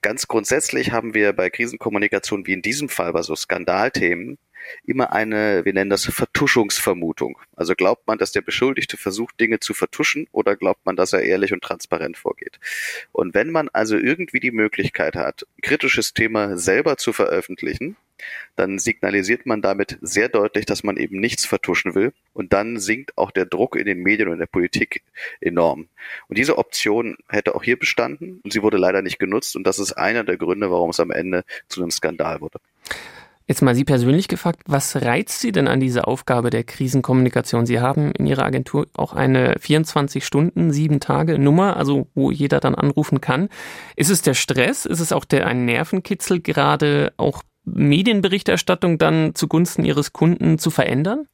Ganz 0.01 0.27
grundsätzlich 0.27 0.93
haben 0.93 1.13
wir 1.13 1.35
bei 1.35 1.51
Krisenkommunikation, 1.51 2.47
wie 2.47 2.55
in 2.55 2.63
diesem 2.63 2.89
Fall 2.89 3.13
bei 3.13 3.21
so 3.21 3.37
Skandalthemen, 3.37 4.39
immer 4.85 5.13
eine, 5.13 5.65
wir 5.65 5.73
nennen 5.73 5.91
das 5.91 6.05
Vertuschungsvermutung. 6.05 7.39
Also 7.57 7.75
glaubt 7.75 8.07
man, 8.07 8.19
dass 8.19 8.33
der 8.33 8.43
Beschuldigte 8.43 8.97
versucht, 8.97 9.39
Dinge 9.41 9.61
zu 9.61 9.75
vertuschen 9.75 10.27
oder 10.33 10.57
glaubt 10.57 10.85
man, 10.87 10.97
dass 10.97 11.13
er 11.13 11.23
ehrlich 11.23 11.53
und 11.53 11.63
transparent 11.63 12.17
vorgeht? 12.17 12.59
Und 13.13 13.35
wenn 13.35 13.51
man 13.51 13.69
also 13.73 13.97
irgendwie 13.97 14.41
die 14.41 14.51
Möglichkeit 14.51 15.17
hat, 15.17 15.47
kritisches 15.63 16.15
Thema 16.15 16.57
selber 16.57 16.97
zu 16.97 17.13
veröffentlichen, 17.13 17.97
dann 18.57 18.79
signalisiert 18.79 19.47
man 19.47 19.63
damit 19.63 19.99
sehr 20.01 20.29
deutlich, 20.29 20.67
dass 20.67 20.83
man 20.83 20.97
eben 20.97 21.19
nichts 21.21 21.47
vertuschen 21.47 21.95
will. 21.95 22.13
Und 22.33 22.53
dann 22.53 22.79
sinkt 22.79 23.17
auch 23.17 23.31
der 23.31 23.47
Druck 23.47 23.77
in 23.77 23.87
den 23.87 24.03
Medien 24.03 24.29
und 24.29 24.35
in 24.35 24.41
der 24.41 24.47
Politik 24.47 25.03
enorm. 25.41 25.89
Und 26.29 26.39
diese 26.39 26.59
Option 26.59 27.17
hätte 27.29 27.55
auch 27.55 27.63
hier 27.63 27.79
bestanden 27.79 28.41
und 28.43 28.53
sie 28.53 28.63
wurde 28.63 28.77
leider 28.77 29.03
nicht 29.03 29.19
genutzt. 29.19 29.57
Und 29.57 29.67
das 29.67 29.79
ist 29.79 29.93
einer 29.93 30.25
der 30.25 30.37
Gründe, 30.37 30.71
warum 30.71 30.91
es 30.91 31.01
am 31.01 31.11
Ende 31.11 31.45
zu 31.69 31.81
einem 31.81 31.91
Skandal 31.91 32.41
wurde. 32.41 32.61
Jetzt 33.51 33.63
mal 33.63 33.75
Sie 33.75 33.83
persönlich 33.83 34.29
gefragt, 34.29 34.61
was 34.67 34.95
reizt 34.95 35.41
Sie 35.41 35.51
denn 35.51 35.67
an 35.67 35.81
dieser 35.81 36.07
Aufgabe 36.07 36.51
der 36.51 36.63
Krisenkommunikation? 36.63 37.67
Sie 37.67 37.81
haben 37.81 38.13
in 38.13 38.29
Ihrer 38.29 38.45
Agentur 38.45 38.87
auch 38.95 39.13
eine 39.13 39.57
24 39.59 40.25
Stunden, 40.25 40.73
sieben 40.73 41.01
Tage 41.01 41.37
Nummer, 41.37 41.77
also 41.77 42.07
wo 42.15 42.31
jeder 42.31 42.61
dann 42.61 42.77
anrufen 42.77 43.21
kann. 43.21 43.49
Ist 43.97 44.09
es 44.09 44.23
der 44.23 44.35
Stress? 44.35 44.87
Ist 44.87 45.01
es 45.01 45.11
auch 45.11 45.25
der 45.25 45.49
ein 45.49 45.65
Nervenkitzel, 45.65 46.39
gerade 46.39 47.13
auch 47.17 47.43
Medienberichterstattung 47.65 48.99
dann 48.99 49.35
zugunsten 49.35 49.85
Ihres 49.85 50.13
Kunden 50.13 50.59
zu 50.59 50.71
verändern? 50.71 51.27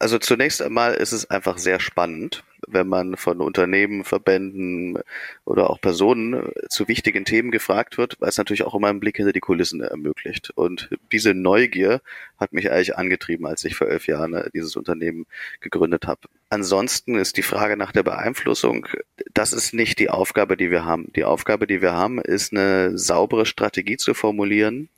Also 0.00 0.18
zunächst 0.18 0.62
einmal 0.62 0.94
ist 0.94 1.12
es 1.12 1.28
einfach 1.28 1.58
sehr 1.58 1.80
spannend, 1.80 2.44
wenn 2.68 2.86
man 2.86 3.16
von 3.16 3.40
Unternehmen, 3.40 4.04
Verbänden 4.04 4.98
oder 5.44 5.70
auch 5.70 5.80
Personen 5.80 6.52
zu 6.68 6.86
wichtigen 6.86 7.24
Themen 7.24 7.50
gefragt 7.50 7.98
wird, 7.98 8.16
weil 8.20 8.28
es 8.28 8.38
natürlich 8.38 8.62
auch 8.62 8.74
immer 8.74 8.88
einen 8.88 9.00
Blick 9.00 9.16
hinter 9.16 9.32
die 9.32 9.40
Kulissen 9.40 9.80
ermöglicht. 9.80 10.50
Und 10.50 10.90
diese 11.10 11.34
Neugier 11.34 12.00
hat 12.38 12.52
mich 12.52 12.70
eigentlich 12.70 12.96
angetrieben, 12.96 13.46
als 13.46 13.64
ich 13.64 13.74
vor 13.74 13.88
elf 13.88 14.06
Jahren 14.06 14.40
dieses 14.54 14.76
Unternehmen 14.76 15.26
gegründet 15.60 16.06
habe. 16.06 16.20
Ansonsten 16.48 17.16
ist 17.16 17.36
die 17.36 17.42
Frage 17.42 17.76
nach 17.76 17.92
der 17.92 18.04
Beeinflussung, 18.04 18.86
das 19.34 19.52
ist 19.52 19.74
nicht 19.74 19.98
die 19.98 20.10
Aufgabe, 20.10 20.56
die 20.56 20.70
wir 20.70 20.84
haben. 20.84 21.12
Die 21.14 21.24
Aufgabe, 21.24 21.66
die 21.66 21.82
wir 21.82 21.92
haben, 21.92 22.20
ist 22.20 22.52
eine 22.52 22.96
saubere 22.96 23.46
Strategie 23.46 23.96
zu 23.96 24.14
formulieren, 24.14 24.88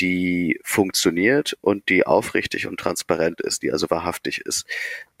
die 0.00 0.60
funktioniert 0.62 1.56
und 1.60 1.88
die 1.88 2.06
aufrichtig 2.06 2.66
und 2.66 2.78
transparent 2.78 3.40
ist, 3.40 3.62
die 3.62 3.72
also 3.72 3.90
wahrhaftig 3.90 4.40
ist. 4.42 4.66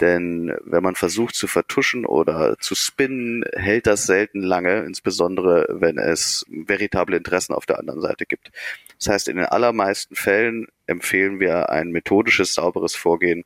Denn 0.00 0.56
wenn 0.64 0.82
man 0.82 0.94
versucht 0.94 1.34
zu 1.34 1.46
vertuschen 1.46 2.06
oder 2.06 2.56
zu 2.60 2.74
spinnen, 2.74 3.44
hält 3.54 3.86
das 3.86 4.06
selten 4.06 4.42
lange, 4.42 4.80
insbesondere 4.84 5.66
wenn 5.68 5.98
es 5.98 6.44
veritable 6.48 7.16
Interessen 7.16 7.54
auf 7.54 7.66
der 7.66 7.78
anderen 7.78 8.00
Seite 8.00 8.26
gibt. 8.26 8.50
Das 8.98 9.08
heißt, 9.08 9.28
in 9.28 9.36
den 9.36 9.46
allermeisten 9.46 10.14
Fällen 10.14 10.68
empfehlen 10.86 11.40
wir 11.40 11.70
ein 11.70 11.90
methodisches, 11.90 12.54
sauberes 12.54 12.94
Vorgehen, 12.94 13.44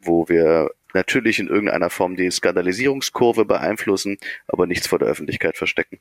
wo 0.00 0.28
wir 0.28 0.70
natürlich 0.94 1.38
in 1.38 1.48
irgendeiner 1.48 1.90
Form 1.90 2.16
die 2.16 2.30
Skandalisierungskurve 2.30 3.44
beeinflussen, 3.44 4.18
aber 4.48 4.66
nichts 4.66 4.86
vor 4.86 4.98
der 4.98 5.08
Öffentlichkeit 5.08 5.56
verstecken. 5.56 5.98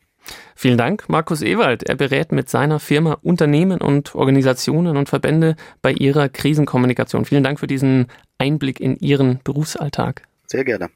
Vielen 0.55 0.77
Dank, 0.77 1.09
Markus 1.09 1.41
Ewald. 1.41 1.83
Er 1.83 1.95
berät 1.95 2.31
mit 2.31 2.49
seiner 2.49 2.79
Firma 2.79 3.17
Unternehmen 3.21 3.81
und 3.81 4.15
Organisationen 4.15 4.97
und 4.97 5.09
Verbände 5.09 5.55
bei 5.81 5.91
ihrer 5.91 6.29
Krisenkommunikation. 6.29 7.25
Vielen 7.25 7.43
Dank 7.43 7.59
für 7.59 7.67
diesen 7.67 8.07
Einblick 8.37 8.79
in 8.79 8.95
Ihren 8.97 9.39
Berufsalltag. 9.43 10.23
Sehr 10.45 10.63
gerne. 10.63 10.89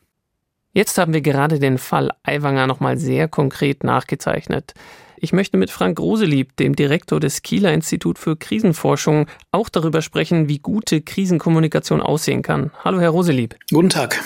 Jetzt 0.76 0.98
haben 0.98 1.14
wir 1.14 1.22
gerade 1.22 1.60
den 1.60 1.78
Fall 1.78 2.10
Aiwanger 2.24 2.66
nochmal 2.66 2.98
sehr 2.98 3.28
konkret 3.28 3.84
nachgezeichnet. 3.84 4.74
Ich 5.18 5.32
möchte 5.32 5.56
mit 5.56 5.70
Frank 5.70 6.00
Roselieb, 6.00 6.58
dem 6.58 6.76
Direktor 6.76 7.20
des 7.20 7.44
Kieler 7.44 7.72
Institut 7.72 8.18
für 8.18 8.36
Krisenforschung, 8.36 9.28
auch 9.52 9.70
darüber 9.70 10.02
sprechen, 10.02 10.50
wie 10.50 10.58
gute 10.58 11.02
Krisenkommunikation 11.02 12.02
aussehen 12.02 12.42
kann. 12.42 12.72
Hallo, 12.84 13.00
Herr 13.00 13.12
Roselieb. 13.12 13.56
Guten 13.70 13.90
Tag. 13.90 14.20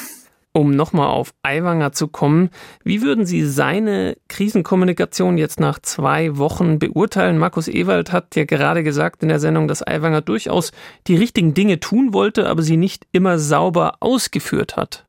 Um 0.54 0.72
nochmal 0.72 1.10
auf 1.10 1.34
Aiwanger 1.44 1.92
zu 1.92 2.08
kommen, 2.08 2.50
wie 2.86 3.02
würden 3.02 3.26
Sie 3.26 3.46
seine 3.46 4.16
Krisenkommunikation 4.30 5.38
jetzt 5.38 5.60
nach 5.60 5.80
zwei 5.80 6.38
Wochen 6.38 6.80
beurteilen? 6.80 7.38
Markus 7.38 7.68
Ewald 7.68 8.14
hat 8.14 8.38
ja 8.38 8.46
gerade 8.46 8.84
gesagt 8.84 9.22
in 9.22 9.28
der 9.28 9.42
Sendung, 9.42 9.68
dass 9.68 9.86
Aiwanger 9.86 10.22
durchaus 10.22 10.72
die 11.08 11.18
richtigen 11.18 11.54
Dinge 11.54 11.82
tun 11.82 12.14
wollte, 12.14 12.48
aber 12.48 12.64
sie 12.64 12.78
nicht 12.78 13.06
immer 13.12 13.38
sauber 13.38 13.98
ausgeführt 14.00 14.78
hat. 14.78 15.07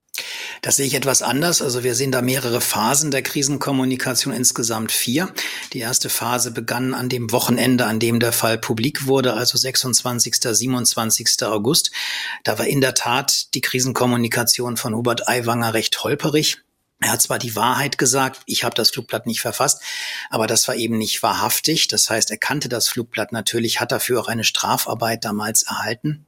Das 0.63 0.77
sehe 0.77 0.87
ich 0.87 0.95
etwas 0.95 1.23
anders. 1.23 1.63
Also 1.63 1.85
wir 1.85 1.95
sehen 1.95 2.13
da 2.13 2.23
mehrere 2.23 2.61
Phasen 2.61 3.11
der 3.11 3.23
Krisenkommunikation, 3.23 4.33
insgesamt 4.35 4.93
vier. 4.93 5.33
Die 5.73 5.81
erste 5.81 6.09
Phase 6.09 6.51
begann 6.51 6.95
an 6.95 7.09
dem 7.09 7.31
Wochenende, 7.33 7.87
an 7.87 8.01
dem 8.01 8.21
der 8.21 8.33
Fall 8.33 8.59
publik 8.59 9.07
wurde, 9.07 9.35
also 9.35 9.57
26. 9.57 10.37
27. 10.43 11.29
August. 11.43 11.91
Da 12.45 12.59
war 12.59 12.67
in 12.67 12.81
der 12.81 12.95
Tat 12.95 13.55
die 13.55 13.61
Krisenkommunikation 13.61 14.77
von 14.77 14.95
Hubert 14.95 15.29
Aiwanger 15.29 15.75
recht 15.75 16.03
holperig. 16.03 16.59
Er 17.01 17.13
hat 17.13 17.23
zwar 17.23 17.39
die 17.39 17.55
Wahrheit 17.55 17.97
gesagt, 17.97 18.41
ich 18.47 18.65
habe 18.65 18.75
das 18.75 18.91
Flugblatt 18.91 19.27
nicht 19.27 19.41
verfasst, 19.41 19.81
aber 20.31 20.49
das 20.49 20.67
war 20.67 20.75
eben 20.75 20.99
nicht 20.99 21.23
wahrhaftig. 21.23 21.87
Das 21.87 22.11
heißt, 22.11 22.31
er 22.33 22.39
kannte 22.39 22.69
das 22.69 22.89
Flugblatt 22.89 23.31
natürlich, 23.31 23.81
hat 23.81 23.93
dafür 23.93 24.21
auch 24.21 24.27
eine 24.27 24.43
Strafarbeit 24.43 25.25
damals 25.25 25.63
erhalten. 25.63 26.27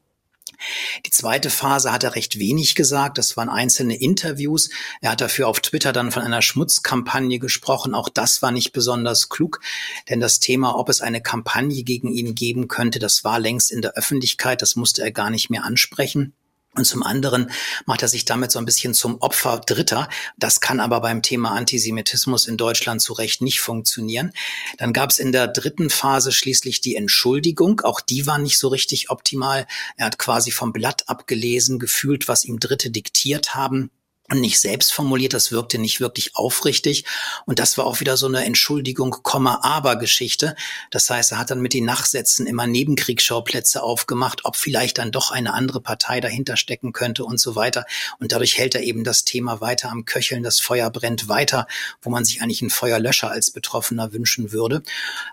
Die 1.06 1.10
zweite 1.10 1.50
Phase 1.50 1.92
hat 1.92 2.04
er 2.04 2.14
recht 2.14 2.38
wenig 2.38 2.74
gesagt. 2.74 3.18
Das 3.18 3.36
waren 3.36 3.48
einzelne 3.48 3.96
Interviews. 3.96 4.70
Er 5.00 5.12
hat 5.12 5.20
dafür 5.20 5.48
auf 5.48 5.60
Twitter 5.60 5.92
dann 5.92 6.12
von 6.12 6.22
einer 6.22 6.42
Schmutzkampagne 6.42 7.38
gesprochen. 7.38 7.94
Auch 7.94 8.08
das 8.08 8.42
war 8.42 8.50
nicht 8.50 8.72
besonders 8.72 9.28
klug, 9.28 9.60
denn 10.08 10.20
das 10.20 10.40
Thema, 10.40 10.76
ob 10.76 10.88
es 10.88 11.00
eine 11.00 11.20
Kampagne 11.20 11.82
gegen 11.82 12.08
ihn 12.08 12.34
geben 12.34 12.68
könnte, 12.68 12.98
das 12.98 13.24
war 13.24 13.38
längst 13.38 13.70
in 13.70 13.82
der 13.82 13.94
Öffentlichkeit. 13.94 14.62
Das 14.62 14.76
musste 14.76 15.02
er 15.02 15.12
gar 15.12 15.30
nicht 15.30 15.50
mehr 15.50 15.64
ansprechen. 15.64 16.34
Und 16.76 16.84
zum 16.84 17.02
anderen 17.02 17.50
macht 17.84 18.02
er 18.02 18.08
sich 18.08 18.24
damit 18.24 18.52
so 18.52 18.60
ein 18.60 18.64
bisschen 18.64 18.94
zum 18.94 19.20
Opfer 19.20 19.58
Dritter. 19.58 20.08
Das 20.38 20.60
kann 20.60 20.78
aber 20.78 21.00
beim 21.00 21.20
Thema 21.20 21.50
Antisemitismus 21.50 22.46
in 22.46 22.56
Deutschland 22.56 23.02
zu 23.02 23.12
Recht 23.12 23.42
nicht 23.42 23.60
funktionieren. 23.60 24.32
Dann 24.78 24.92
gab 24.92 25.10
es 25.10 25.18
in 25.18 25.32
der 25.32 25.48
dritten 25.48 25.90
Phase 25.90 26.30
schließlich 26.30 26.80
die 26.80 26.94
Entschuldigung. 26.94 27.80
Auch 27.80 28.00
die 28.00 28.26
war 28.26 28.38
nicht 28.38 28.58
so 28.58 28.68
richtig 28.68 29.10
optimal. 29.10 29.66
Er 29.96 30.06
hat 30.06 30.18
quasi 30.18 30.52
vom 30.52 30.72
Blatt 30.72 31.08
abgelesen, 31.08 31.80
gefühlt, 31.80 32.28
was 32.28 32.44
ihm 32.44 32.60
Dritte 32.60 32.90
diktiert 32.90 33.54
haben 33.56 33.90
nicht 34.38 34.60
selbst 34.60 34.92
formuliert, 34.92 35.34
das 35.34 35.50
wirkte 35.50 35.78
nicht 35.78 36.00
wirklich 36.00 36.36
aufrichtig. 36.36 37.04
Und 37.46 37.58
das 37.58 37.76
war 37.78 37.86
auch 37.86 38.00
wieder 38.00 38.16
so 38.16 38.26
eine 38.26 38.44
Entschuldigung, 38.44 39.10
Komma, 39.22 39.60
aber 39.62 39.96
Geschichte. 39.96 40.54
Das 40.90 41.10
heißt, 41.10 41.32
er 41.32 41.38
hat 41.38 41.50
dann 41.50 41.60
mit 41.60 41.74
den 41.74 41.84
Nachsätzen 41.84 42.46
immer 42.46 42.66
Nebenkriegsschauplätze 42.66 43.82
aufgemacht, 43.82 44.44
ob 44.44 44.56
vielleicht 44.56 44.98
dann 44.98 45.12
doch 45.12 45.30
eine 45.30 45.54
andere 45.54 45.80
Partei 45.80 46.20
dahinter 46.20 46.56
stecken 46.56 46.92
könnte 46.92 47.24
und 47.24 47.40
so 47.40 47.56
weiter. 47.56 47.86
Und 48.18 48.32
dadurch 48.32 48.58
hält 48.58 48.74
er 48.74 48.82
eben 48.82 49.04
das 49.04 49.24
Thema 49.24 49.60
weiter 49.60 49.90
am 49.90 50.04
Köcheln, 50.04 50.42
das 50.42 50.60
Feuer 50.60 50.90
brennt 50.90 51.28
weiter, 51.28 51.66
wo 52.02 52.10
man 52.10 52.24
sich 52.24 52.42
eigentlich 52.42 52.62
einen 52.62 52.70
Feuerlöscher 52.70 53.30
als 53.30 53.50
Betroffener 53.50 54.12
wünschen 54.12 54.52
würde. 54.52 54.82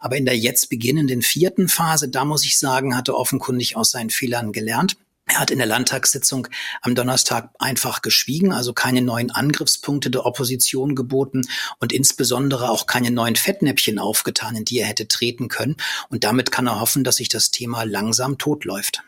Aber 0.02 0.18
in 0.18 0.26
der 0.26 0.38
jetzt 0.38 0.70
beginnenden 0.70 1.22
vierten 1.22 1.68
Phase, 1.68 2.10
da 2.10 2.26
muss 2.26 2.46
ich 2.46 2.58
sagen, 2.58 2.96
hat 2.96 3.08
er 3.08 3.18
offenkundig 3.18 3.76
aus 3.76 3.92
seinen 3.92 4.10
Fehlern 4.10 4.52
gelernt. 4.52 4.98
Er 5.30 5.40
hat 5.40 5.52
in 5.52 5.58
der 5.58 5.68
Landtagssitzung 5.68 6.48
am 6.82 6.96
Donnerstag 6.96 7.50
einfach 7.60 8.02
geschwiegen, 8.02 8.54
also 8.54 8.72
keine 8.74 9.02
neuen 9.02 9.30
Angriffspunkte 9.30 10.10
der 10.10 10.26
Opposition 10.26 10.96
geboten 10.96 11.42
und 11.80 11.92
insbesondere 11.92 12.70
auch 12.70 12.88
keine 12.88 13.12
neuen 13.12 13.36
Fettnäpfchen 13.36 14.00
aufgetan, 14.00 14.56
in 14.56 14.66
die 14.66 14.80
er 14.80 14.88
hätte 14.88 15.08
treten 15.08 15.50
können. 15.50 15.76
Und 16.10 16.24
damit 16.24 16.52
kann 16.52 16.68
er 16.68 16.80
hoffen, 16.80 17.04
dass 17.04 17.18
sich 17.18 17.28
das 17.28 17.52
Thema 17.52 17.84
langsam 17.84 18.38
totläuft. 18.38 19.04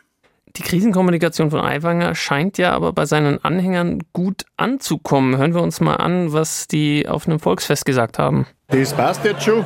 Die 0.56 0.62
Krisenkommunikation 0.62 1.50
von 1.50 1.60
Aiwanger 1.60 2.14
scheint 2.14 2.58
ja 2.58 2.72
aber 2.72 2.92
bei 2.92 3.06
seinen 3.06 3.42
Anhängern 3.42 4.02
gut 4.12 4.44
anzukommen. 4.56 5.36
Hören 5.36 5.54
wir 5.54 5.62
uns 5.62 5.80
mal 5.80 5.96
an, 5.96 6.32
was 6.32 6.66
die 6.66 7.08
auf 7.08 7.28
einem 7.28 7.38
Volksfest 7.38 7.84
gesagt 7.84 8.18
haben. 8.18 8.46
Das 8.68 8.92
passt 8.92 9.24
jetzt 9.24 9.44
schon, 9.44 9.64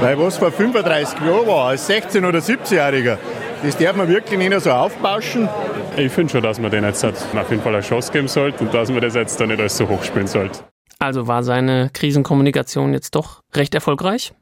weil 0.00 0.18
was 0.18 0.36
vor 0.36 0.52
35 0.52 1.20
Jahren 1.20 1.46
war, 1.46 1.68
als 1.68 1.88
16- 1.88 2.26
oder 2.26 2.40
17-Jähriger, 2.40 3.18
das 3.66 3.76
darf 3.78 3.96
man 3.96 4.08
wirklich 4.08 4.38
nicht 4.38 4.60
so 4.60 4.70
aufbauschen. 4.70 5.48
Ich 5.96 6.12
finde 6.12 6.30
schon, 6.30 6.42
dass 6.42 6.60
man 6.60 6.70
den 6.70 6.84
jetzt 6.84 7.04
auf 7.04 7.50
jeden 7.50 7.62
Fall 7.62 7.74
eine 7.74 7.82
Chance 7.82 8.12
geben 8.12 8.28
sollte 8.28 8.64
und 8.64 8.72
dass 8.72 8.88
man 8.90 9.00
das 9.00 9.14
jetzt 9.14 9.40
dann 9.40 9.48
nicht 9.48 9.58
alles 9.58 9.76
so 9.76 9.88
hochspielen 9.88 10.28
sollte. 10.28 10.60
Also 10.98 11.26
war 11.26 11.42
seine 11.42 11.90
Krisenkommunikation 11.92 12.92
jetzt 12.92 13.14
doch 13.14 13.42
recht 13.54 13.74
erfolgreich? 13.74 14.32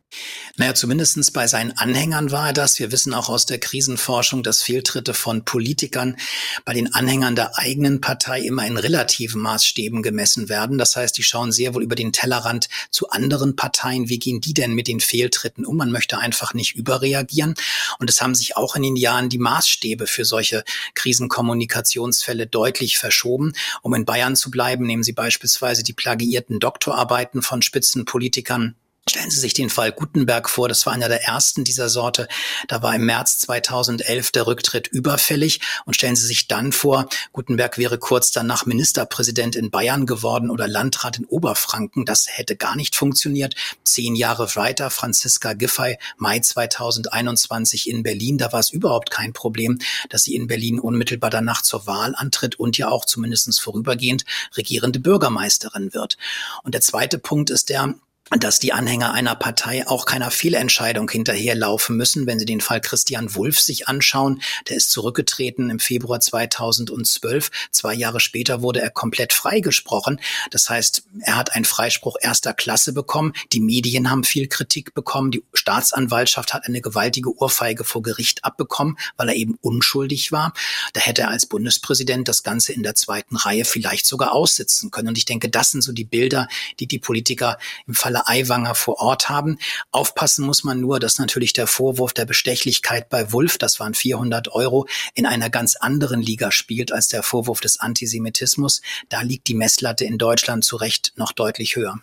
Naja, 0.57 0.75
zumindestens 0.75 1.33
bei 1.33 1.49
seinen 1.49 1.77
Anhängern 1.77 2.31
war 2.31 2.49
er 2.49 2.53
das. 2.53 2.79
Wir 2.79 2.93
wissen 2.93 3.13
auch 3.15 3.29
aus 3.29 3.47
der 3.47 3.59
Krisenforschung, 3.59 4.45
dass 4.45 4.63
Fehltritte 4.63 5.13
von 5.13 5.45
Politikern 5.45 6.17
bei 6.65 6.73
den 6.73 6.95
Anhängern 6.95 7.35
der 7.35 7.59
eigenen 7.59 8.01
Partei 8.01 8.41
immer 8.41 8.65
in 8.65 8.77
relativen 8.77 9.43
Maßstäben 9.43 10.03
gemessen 10.03 10.49
werden. 10.49 10.79
Das 10.79 10.95
heißt, 10.95 11.19
die 11.19 11.25
schauen 11.25 11.51
sehr 11.51 11.75
wohl 11.75 11.83
über 11.83 11.97
den 11.97 12.13
Tellerrand 12.13 12.69
zu 12.91 13.11
anderen 13.11 13.57
Parteien. 13.57 14.09
Wie 14.09 14.21
gehen 14.21 14.41
die 14.41 14.55
denn 14.55 14.75
mit 14.75 14.87
den 14.87 15.01
Fehltritten 15.01 15.67
um? 15.67 15.77
Man 15.77 15.91
möchte 15.91 16.19
einfach 16.19 16.55
nicht 16.55 16.77
überreagieren. 16.77 17.55
Und 17.99 18.11
es 18.11 18.21
haben 18.21 18.35
sich 18.35 18.57
auch 18.57 18.77
in 18.77 18.83
den 18.83 18.97
Jahren 18.97 19.29
die 19.29 19.39
Maßstäbe 19.39 20.07
für 20.07 20.25
solche 20.25 20.65
Krisenkommunikationsfälle 20.95 22.47
deutlich 22.47 22.99
verschoben. 22.99 23.53
Um 23.83 23.95
in 23.95 24.05
Bayern 24.05 24.37
zu 24.37 24.51
bleiben, 24.51 24.87
nehmen 24.87 25.03
Sie 25.03 25.13
beispielsweise 25.13 25.83
die 25.83 25.93
plagiierten 25.93 26.61
Doktorarbeiten 26.61 27.43
von 27.43 27.63
Spitzenpolitikern 27.63 28.77
Stellen 29.07 29.31
Sie 29.31 29.39
sich 29.39 29.53
den 29.53 29.69
Fall 29.69 29.93
Gutenberg 29.93 30.49
vor, 30.49 30.67
das 30.67 30.87
war 30.87 30.95
einer 30.95 31.09
der 31.09 31.25
ersten 31.25 31.63
dieser 31.63 31.91
Sorte. 31.91 32.27
Da 32.69 32.83
war 32.83 32.95
im 32.95 33.05
März 33.05 33.39
2011 33.41 34.33
der 34.33 34.47
Rücktritt 34.47 34.89
überfällig. 34.89 35.61
Und 35.85 35.95
stellen 35.95 36.17
Sie 36.17 36.27
sich 36.27 36.49
dann 36.49 36.73
vor, 36.73 37.07
Gutenberg 37.33 37.77
wäre 37.77 37.99
kurz 37.99 38.31
danach 38.31 38.65
Ministerpräsident 38.65 39.57
in 39.57 39.71
Bayern 39.71 40.07
geworden 40.07 40.51
oder 40.51 40.67
Landrat 40.67 41.19
in 41.19 41.27
Oberfranken. 41.27 42.07
Das 42.07 42.29
hätte 42.31 42.57
gar 42.57 42.77
nicht 42.77 42.97
funktioniert. 42.97 43.55
Zehn 43.83 44.17
Jahre 44.17 44.57
weiter, 44.57 44.89
Franziska 44.89 45.53
Giffey, 45.53 45.99
Mai 46.17 46.39
2021 46.39 47.91
in 47.91 48.03
Berlin. 48.03 48.39
Da 48.39 48.53
war 48.55 48.61
es 48.61 48.71
überhaupt 48.71 49.11
kein 49.11 49.35
Problem, 49.35 49.81
dass 50.09 50.23
sie 50.23 50.35
in 50.35 50.47
Berlin 50.47 50.81
unmittelbar 50.81 51.29
danach 51.29 51.61
zur 51.61 51.87
Wahl 51.87 52.15
antritt 52.17 52.59
und 52.59 52.79
ja 52.79 52.89
auch 52.89 53.05
zumindest 53.05 53.61
vorübergehend 53.61 54.25
regierende 54.57 54.99
Bürgermeisterin 54.99 55.93
wird. 55.93 56.17
Und 56.63 56.73
der 56.73 56.81
zweite 56.81 57.19
Punkt 57.19 57.51
ist 57.51 57.69
der, 57.69 57.95
dass 58.31 58.59
die 58.59 58.73
Anhänger 58.73 59.13
einer 59.13 59.35
Partei 59.35 59.87
auch 59.87 60.07
keiner 60.07 60.31
Fehlentscheidung 60.31 61.11
hinterherlaufen 61.11 61.97
müssen. 61.97 62.27
Wenn 62.27 62.39
Sie 62.39 62.47
den 62.47 62.63
Fall 62.63 62.81
Christian 62.81 63.35
Wulff 63.35 63.61
sich 63.61 63.87
anschauen, 63.87 64.41
der 64.69 64.77
ist 64.77 64.91
zurückgetreten 64.91 65.69
im 65.69 65.79
Februar 65.79 66.21
2012. 66.21 67.51
Zwei 67.71 67.95
Jahre 67.95 68.21
später 68.21 68.63
wurde 68.63 68.81
er 68.81 68.91
komplett 68.91 69.35
freigesprochen. 69.35 70.21
Das 70.51 70.71
heißt, 70.71 71.05
er 71.21 71.37
hat 71.37 71.55
einen 71.55 71.67
Freispruch 71.67 72.17
erster 72.21 72.55
Klasse 72.55 72.95
bekommen. 72.95 73.35
Die 73.53 73.61
Medien 73.61 74.11
haben 74.11 74.25
viel 74.25 74.49
Kritik 74.49 74.95
bekommen. 74.95 75.31
Die 75.31 75.45
Staatsanwaltschaft 75.53 76.55
hat 76.55 76.65
eine 76.67 76.81
gewaltige 76.81 77.37
Ohrfeige 77.37 77.85
vor 77.85 78.03
Gericht 78.03 78.43
abbekommen, 78.45 78.97
weil 79.17 79.29
er 79.29 79.35
eben 79.35 79.59
unschuldig 79.61 80.33
war. 80.33 80.55
Da 80.95 81.01
hätte 81.01 81.23
er 81.23 81.29
als 81.29 81.45
Bundespräsident 81.47 82.27
das 82.27 82.43
Ganze 82.43 82.73
in 82.73 82.83
der 82.83 82.95
zweiten 82.95 83.37
Reihe 83.37 83.67
vielleicht 83.67 84.07
sogar 84.07 84.33
aussitzen 84.33 84.91
können. 84.91 85.09
Und 85.09 85.19
ich 85.19 85.27
denke, 85.27 85.51
das 85.51 85.73
sind 85.73 85.83
so 85.83 85.93
die 85.93 86.05
Bilder, 86.05 86.49
die 86.81 86.87
die 86.87 86.99
Politiker 86.99 87.59
im 87.87 87.95
Falle 88.15 88.29
Aiwanger 88.29 88.75
vor 88.75 89.01
Ort 89.01 89.29
haben. 89.29 89.59
Aufpassen 89.91 90.45
muss 90.45 90.65
man 90.65 90.81
nur, 90.81 91.01
dass 91.01 91.19
natürlich 91.19 91.53
der 91.53 91.67
Vorwurf 91.67 92.13
der 92.13 92.27
Bestechlichkeit 92.27 93.09
bei 93.09 93.33
Wulff, 93.33 93.59
das 93.59 93.81
waren 93.81 93.95
400 93.95 94.53
Euro, 94.53 94.87
in 95.15 95.27
einer 95.27 95.51
ganz 95.51 95.77
anderen 95.77 96.21
Liga 96.21 96.53
spielt 96.53 96.93
als 96.93 97.09
der 97.09 97.23
Vorwurf 97.23 97.61
des 97.61 97.81
Antisemitismus. 97.81 98.83
Da 99.09 99.23
liegt 99.23 99.49
die 99.49 99.55
Messlatte 99.55 100.05
in 100.05 100.19
Deutschland 100.19 100.65
zu 100.65 100.77
Recht 100.77 101.13
noch 101.17 101.33
deutlich 101.33 101.77
höher. 101.77 102.01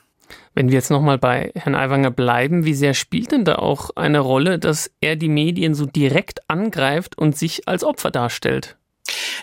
Wenn 0.53 0.69
wir 0.69 0.75
jetzt 0.75 0.91
nochmal 0.91 1.17
bei 1.17 1.51
Herrn 1.55 1.75
Aiwanger 1.75 2.11
bleiben, 2.11 2.65
wie 2.65 2.73
sehr 2.73 2.93
spielt 2.93 3.31
denn 3.31 3.45
da 3.45 3.55
auch 3.55 3.91
eine 3.95 4.19
Rolle, 4.19 4.59
dass 4.59 4.91
er 5.01 5.15
die 5.15 5.29
Medien 5.29 5.73
so 5.73 5.85
direkt 5.85 6.49
angreift 6.49 7.17
und 7.17 7.37
sich 7.37 7.67
als 7.67 7.83
Opfer 7.83 8.11
darstellt? 8.11 8.77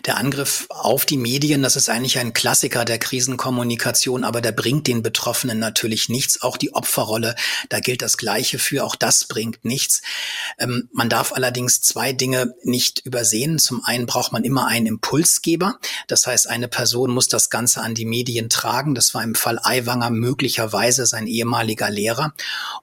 Der 0.06 0.16
Angriff 0.16 0.66
auf 0.68 1.04
die 1.04 1.16
Medien, 1.16 1.62
das 1.62 1.76
ist 1.76 1.88
eigentlich 1.88 2.18
ein 2.18 2.32
Klassiker 2.32 2.84
der 2.84 2.98
Krisenkommunikation, 2.98 4.24
aber 4.24 4.40
der 4.40 4.52
bringt 4.52 4.86
den 4.86 5.02
Betroffenen 5.02 5.58
natürlich 5.58 6.08
nichts. 6.08 6.42
Auch 6.42 6.56
die 6.56 6.74
Opferrolle, 6.74 7.34
da 7.68 7.80
gilt 7.80 8.02
das 8.02 8.16
Gleiche 8.16 8.58
für, 8.58 8.84
auch 8.84 8.96
das 8.96 9.24
bringt 9.26 9.64
nichts. 9.64 10.02
Ähm, 10.58 10.88
man 10.92 11.08
darf 11.08 11.32
allerdings 11.32 11.80
zwei 11.80 12.12
Dinge 12.12 12.54
nicht 12.62 13.04
übersehen. 13.04 13.58
Zum 13.58 13.84
einen 13.84 14.06
braucht 14.06 14.32
man 14.32 14.44
immer 14.44 14.66
einen 14.66 14.86
Impulsgeber. 14.86 15.78
Das 16.06 16.26
heißt, 16.26 16.48
eine 16.48 16.68
Person 16.68 17.10
muss 17.10 17.28
das 17.28 17.50
Ganze 17.50 17.82
an 17.82 17.94
die 17.94 18.04
Medien 18.04 18.48
tragen. 18.48 18.94
Das 18.94 19.14
war 19.14 19.22
im 19.22 19.34
Fall 19.34 19.58
Aiwanger 19.62 20.10
möglicherweise 20.10 21.06
sein 21.06 21.26
ehemaliger 21.26 21.90
Lehrer. 21.90 22.34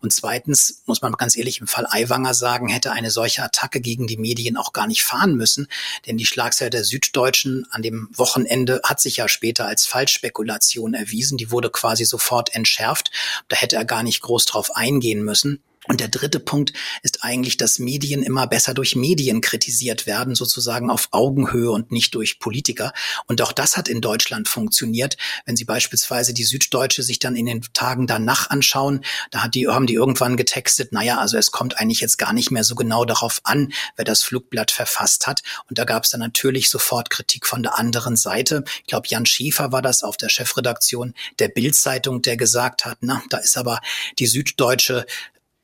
Und 0.02 0.14
zweitens 0.14 0.82
muss 0.86 1.02
man 1.02 1.14
ganz 1.14 1.38
ehrlich 1.38 1.62
im 1.62 1.68
Fall 1.68 1.88
Aiwanger 1.90 2.34
sagen, 2.34 2.68
hätte 2.68 2.92
eine 2.92 3.12
solche 3.12 3.44
Attacke 3.44 3.82
gegen 3.82 4.08
die 4.08 4.18
Medien 4.18 4.58
auch 4.58 4.74
gar 4.74 4.88
nicht 4.88 5.04
fahren 5.04 5.36
müssen, 5.36 5.68
denn 6.06 6.18
die 6.18 6.26
Schlagzeile 6.26 6.70
der 6.70 6.84
Süddeutschen 7.06 7.66
an 7.72 7.82
dem 7.82 8.10
Wochenende 8.14 8.82
hat 8.84 9.00
sich 9.00 9.18
ja 9.18 9.28
später 9.28 9.66
als 9.66 9.86
Falschspekulation 9.86 10.94
erwiesen. 10.94 11.38
Die 11.38 11.52
wurde 11.52 11.70
quasi 11.70 12.06
sofort 12.06 12.54
entschärft. 12.56 13.12
Da 13.48 13.56
hätte 13.58 13.76
er 13.76 13.86
gar 13.86 14.04
nicht 14.04 14.22
groß 14.22 14.46
drauf 14.46 14.76
eingehen 14.76 15.24
müssen. 15.24 15.62
Und 15.88 16.00
der 16.00 16.08
dritte 16.08 16.40
Punkt 16.40 16.74
ist 17.04 17.24
eigentlich, 17.24 17.58
dass 17.58 17.80
Medien 17.80 18.24
immer 18.24 18.48
besser 18.48 18.74
durch 18.74 18.96
Medien 18.96 19.42
kritisiert 19.42 20.06
werden, 20.06 20.36
sozusagen 20.36 20.90
auf 20.90 21.10
Augenhöhe 21.12 21.72
und 21.72 21.92
nicht 21.92 22.16
durch 22.16 22.40
Politiker. 22.40 22.94
Und 23.28 23.42
auch 23.42 23.52
das 23.52 23.78
hat 23.78 23.88
in 23.88 24.02
Deutschland 24.02 24.48
funktioniert. 24.48 25.18
Wenn 25.46 25.56
Sie 25.56 25.66
beispielsweise 25.66 26.34
die 26.34 26.44
Süddeutsche 26.44 27.04
sich 27.04 27.20
dann 27.20 27.36
in 27.36 27.46
den 27.46 27.62
Tagen 27.74 28.08
danach 28.08 28.50
anschauen, 28.50 29.02
da 29.32 29.44
hat 29.44 29.56
die, 29.56 29.68
haben 29.68 29.88
die 29.88 29.94
irgendwann 29.94 30.38
getextet, 30.38 30.92
naja, 30.92 31.20
also 31.20 31.38
es 31.38 31.52
kommt 31.52 31.80
eigentlich 31.80 32.00
jetzt 32.00 32.18
gar 32.18 32.34
nicht 32.34 32.52
mehr 32.52 32.64
so 32.64 32.76
genau 32.76 33.06
darauf 33.06 33.42
an, 33.44 33.72
wer 33.96 34.06
das 34.06 34.24
Flugblatt 34.24 34.72
verfasst 34.72 35.28
hat. 35.28 35.42
Und 35.70 35.78
da 35.78 35.84
gab 35.84 36.04
es 36.04 36.10
dann 36.10 36.20
natürlich 36.20 36.70
sofort 36.70 37.10
Kritik 37.10 37.46
von 37.46 37.64
der 37.64 37.78
anderen 37.78 38.16
Seite. 38.16 38.64
Ich 38.82 38.88
glaube, 38.88 39.08
Jan 39.08 39.26
Schäfer 39.26 39.72
war 39.72 39.82
das 39.82 40.04
auf 40.04 40.18
der 40.18 40.30
Chefredaktion 40.30 41.14
der 41.40 41.50
Bildzeitung, 41.50 42.22
der 42.22 42.38
gesagt 42.38 42.86
hat, 42.86 42.98
na, 43.02 43.22
da 43.30 43.38
ist 43.38 43.58
aber 43.58 43.82
die 44.20 44.28
Süddeutsche 44.28 45.06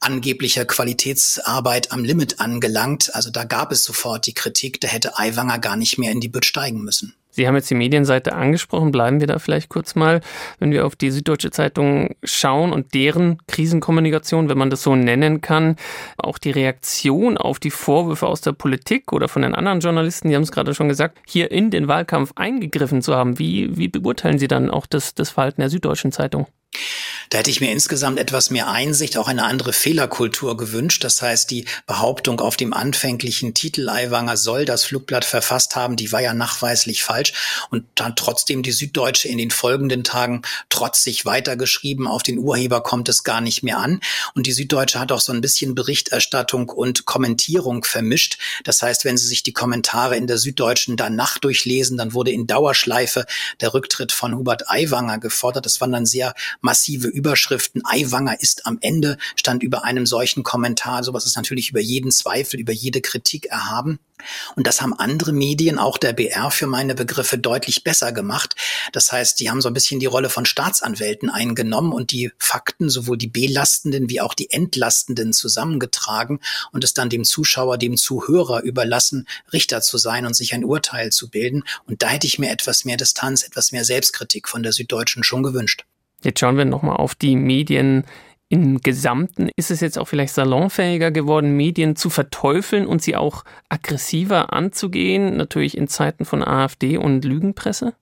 angeblicher 0.02 0.66
Qualitätsarbeit 0.66 1.92
am 1.92 2.04
Limit 2.04 2.40
angelangt. 2.40 3.14
Also 3.14 3.30
da 3.30 3.44
gab 3.44 3.72
es 3.72 3.84
sofort 3.84 4.28
die 4.28 4.34
Kritik, 4.34 4.82
da 4.82 4.88
hätte 4.88 5.18
Aiwanger 5.18 5.60
gar 5.60 5.78
nicht 5.78 5.98
mehr 5.98 6.12
in 6.12 6.20
die 6.20 6.30
Bütt 6.30 6.46
steigen 6.46 6.84
müssen. 6.84 7.16
Sie 7.34 7.48
haben 7.48 7.56
jetzt 7.56 7.70
die 7.70 7.76
Medienseite 7.76 8.34
angesprochen. 8.34 8.92
Bleiben 8.92 9.22
wir 9.22 9.28
da 9.28 9.40
vielleicht 9.40 9.70
kurz 9.70 9.96
mal, 9.96 10.20
wenn 10.60 10.72
wir 10.72 10.86
auf 10.86 10.98
die 10.98 11.12
Süddeutsche 11.12 11.50
Zeitung 11.50 12.16
schauen 12.24 12.74
und 12.74 12.94
deren 12.94 13.38
Krisenkommunikation, 13.48 14.50
wenn 14.50 14.58
man 14.58 14.70
das 14.70 14.84
so 14.84 14.96
nennen 14.96 15.40
kann, 15.40 15.78
auch 16.18 16.38
die 16.38 16.52
Reaktion 16.52 17.38
auf 17.38 17.60
die 17.60 17.72
Vorwürfe 17.72 18.28
aus 18.28 18.42
der 18.42 18.52
Politik 18.52 19.14
oder 19.14 19.30
von 19.30 19.44
den 19.44 19.56
anderen 19.56 19.80
Journalisten, 19.80 20.28
die 20.28 20.36
haben 20.36 20.44
es 20.44 20.52
gerade 20.52 20.76
schon 20.76 20.90
gesagt, 20.90 21.20
hier 21.26 21.52
in 21.52 21.72
den 21.72 21.88
Wahlkampf 21.88 22.34
eingegriffen 22.36 23.02
zu 23.02 23.16
haben. 23.16 23.40
Wie, 23.40 23.78
wie 23.78 23.88
beurteilen 23.88 24.38
Sie 24.38 24.50
dann 24.50 24.70
auch 24.70 24.86
das, 24.86 25.16
das 25.16 25.30
Verhalten 25.30 25.62
der 25.62 25.70
Süddeutschen 25.70 26.12
Zeitung? 26.12 26.48
Da 27.32 27.38
hätte 27.38 27.50
ich 27.50 27.62
mir 27.62 27.72
insgesamt 27.72 28.20
etwas 28.20 28.50
mehr 28.50 28.70
Einsicht, 28.70 29.16
auch 29.16 29.30
eine 29.30 29.46
andere 29.46 29.72
Fehlerkultur 29.72 30.58
gewünscht. 30.58 31.06
Das 31.06 31.22
heißt, 31.22 31.50
die 31.50 31.64
Behauptung 31.88 32.42
auf 32.42 32.58
dem 32.58 32.74
anfänglichen 32.74 33.54
Titel 33.54 33.88
Aiwanger 33.88 34.36
soll 34.36 34.66
das 34.66 34.84
Flugblatt 34.84 35.24
verfasst 35.24 35.78
haben, 35.78 35.96
die 35.96 36.12
war 36.12 36.22
ja 36.22 36.34
nachweislich 36.34 37.06
falsch 37.06 37.32
und 37.70 37.86
dann 37.96 38.18
trotzdem 38.18 38.64
die 38.64 38.74
Süddeutsche 38.74 39.30
in 39.30 39.38
den 39.38 39.50
folgenden 39.50 40.04
Tagen 40.04 40.42
trotzig 40.68 41.24
weitergeschrieben. 41.26 42.06
Auf 42.06 42.22
den 42.22 42.38
Urheber 42.38 42.84
kommt 42.84 43.08
es 43.08 43.24
gar 43.24 43.40
nicht 43.40 43.64
mehr 43.64 43.78
an. 43.78 44.02
Und 44.36 44.46
die 44.46 44.52
Süddeutsche 44.52 45.00
hat 45.00 45.14
auch 45.14 45.22
so 45.22 45.32
ein 45.32 45.40
bisschen 45.40 45.74
Berichterstattung 45.74 46.68
und 46.68 47.06
Kommentierung 47.06 47.86
vermischt. 47.86 48.40
Das 48.66 48.82
heißt, 48.82 49.06
wenn 49.06 49.18
Sie 49.18 49.28
sich 49.28 49.42
die 49.42 49.54
Kommentare 49.54 50.18
in 50.18 50.28
der 50.28 50.38
Süddeutschen 50.38 50.98
danach 50.98 51.38
durchlesen, 51.38 51.98
dann 51.98 52.12
wurde 52.14 52.32
in 52.32 52.46
Dauerschleife 52.46 53.26
der 53.62 53.74
Rücktritt 53.74 54.12
von 54.12 54.36
Hubert 54.36 54.70
Aiwanger 54.70 55.20
gefordert. 55.20 55.66
Das 55.66 55.80
waren 55.80 55.94
dann 55.94 56.06
sehr 56.06 56.34
massive 56.60 57.21
Überschriften. 57.22 57.84
Aiwanger 57.86 58.42
ist 58.42 58.66
am 58.66 58.80
Ende, 58.82 59.18
stand 59.36 59.62
über 59.62 59.84
einem 59.84 60.08
solchen 60.08 60.42
Kommentar. 60.42 61.04
Sowas 61.04 61.28
ist 61.28 61.36
natürlich 61.36 61.70
über 61.70 61.80
jeden 61.80 62.12
Zweifel, 62.12 62.60
über 62.60 62.74
jede 62.74 63.00
Kritik 63.00 63.46
erhaben. 63.46 64.00
Und 64.56 64.66
das 64.66 64.82
haben 64.82 64.94
andere 64.94 65.34
Medien, 65.34 65.78
auch 65.78 65.98
der 65.98 66.14
BR 66.14 66.50
für 66.50 66.66
meine 66.66 66.96
Begriffe, 66.96 67.38
deutlich 67.38 67.84
besser 67.84 68.12
gemacht. 68.12 68.56
Das 68.92 69.12
heißt, 69.12 69.40
die 69.40 69.52
haben 69.52 69.62
so 69.62 69.70
ein 69.70 69.74
bisschen 69.74 70.00
die 70.00 70.08
Rolle 70.08 70.30
von 70.30 70.46
Staatsanwälten 70.46 71.30
eingenommen 71.30 71.94
und 71.94 72.12
die 72.12 72.32
Fakten, 72.40 72.90
sowohl 72.90 73.18
die 73.18 73.28
belastenden 73.28 74.10
wie 74.10 74.22
auch 74.22 74.34
die 74.34 74.50
entlastenden 74.50 75.34
zusammengetragen 75.34 76.40
und 76.72 76.84
es 76.84 76.96
dann 76.96 77.10
dem 77.10 77.24
Zuschauer, 77.24 77.78
dem 77.78 77.98
Zuhörer 77.98 78.64
überlassen, 78.64 79.28
Richter 79.54 79.82
zu 79.82 79.98
sein 80.00 80.26
und 80.26 80.36
sich 80.36 80.54
ein 80.54 80.66
Urteil 80.66 81.12
zu 81.12 81.30
bilden. 81.30 81.64
Und 81.86 82.02
da 82.02 82.10
hätte 82.10 82.28
ich 82.28 82.40
mir 82.40 82.50
etwas 82.50 82.84
mehr 82.86 82.98
Distanz, 82.98 83.44
etwas 83.44 83.72
mehr 83.72 83.86
Selbstkritik 83.86 84.48
von 84.48 84.64
der 84.64 84.72
Süddeutschen 84.72 85.24
schon 85.24 85.44
gewünscht. 85.44 85.86
Jetzt 86.24 86.40
schauen 86.40 86.58
wir 86.58 86.66
nochmal 86.66 86.98
auf 86.98 87.16
die 87.16 87.36
Medien 87.36 88.04
im 88.52 88.82
Gesamten. 88.82 89.50
Ist 89.56 89.72
es 89.72 89.80
jetzt 89.80 89.98
auch 89.98 90.08
vielleicht 90.08 90.34
salonfähiger 90.34 91.10
geworden, 91.10 91.56
Medien 91.56 91.96
zu 91.96 92.10
verteufeln 92.10 92.86
und 92.86 93.02
sie 93.02 93.16
auch 93.16 93.46
aggressiver 93.70 94.52
anzugehen, 94.52 95.38
natürlich 95.38 95.78
in 95.78 95.88
Zeiten 95.88 96.26
von 96.26 96.44
AfD 96.44 96.98
und 96.98 97.24
Lügenpresse? 97.24 97.94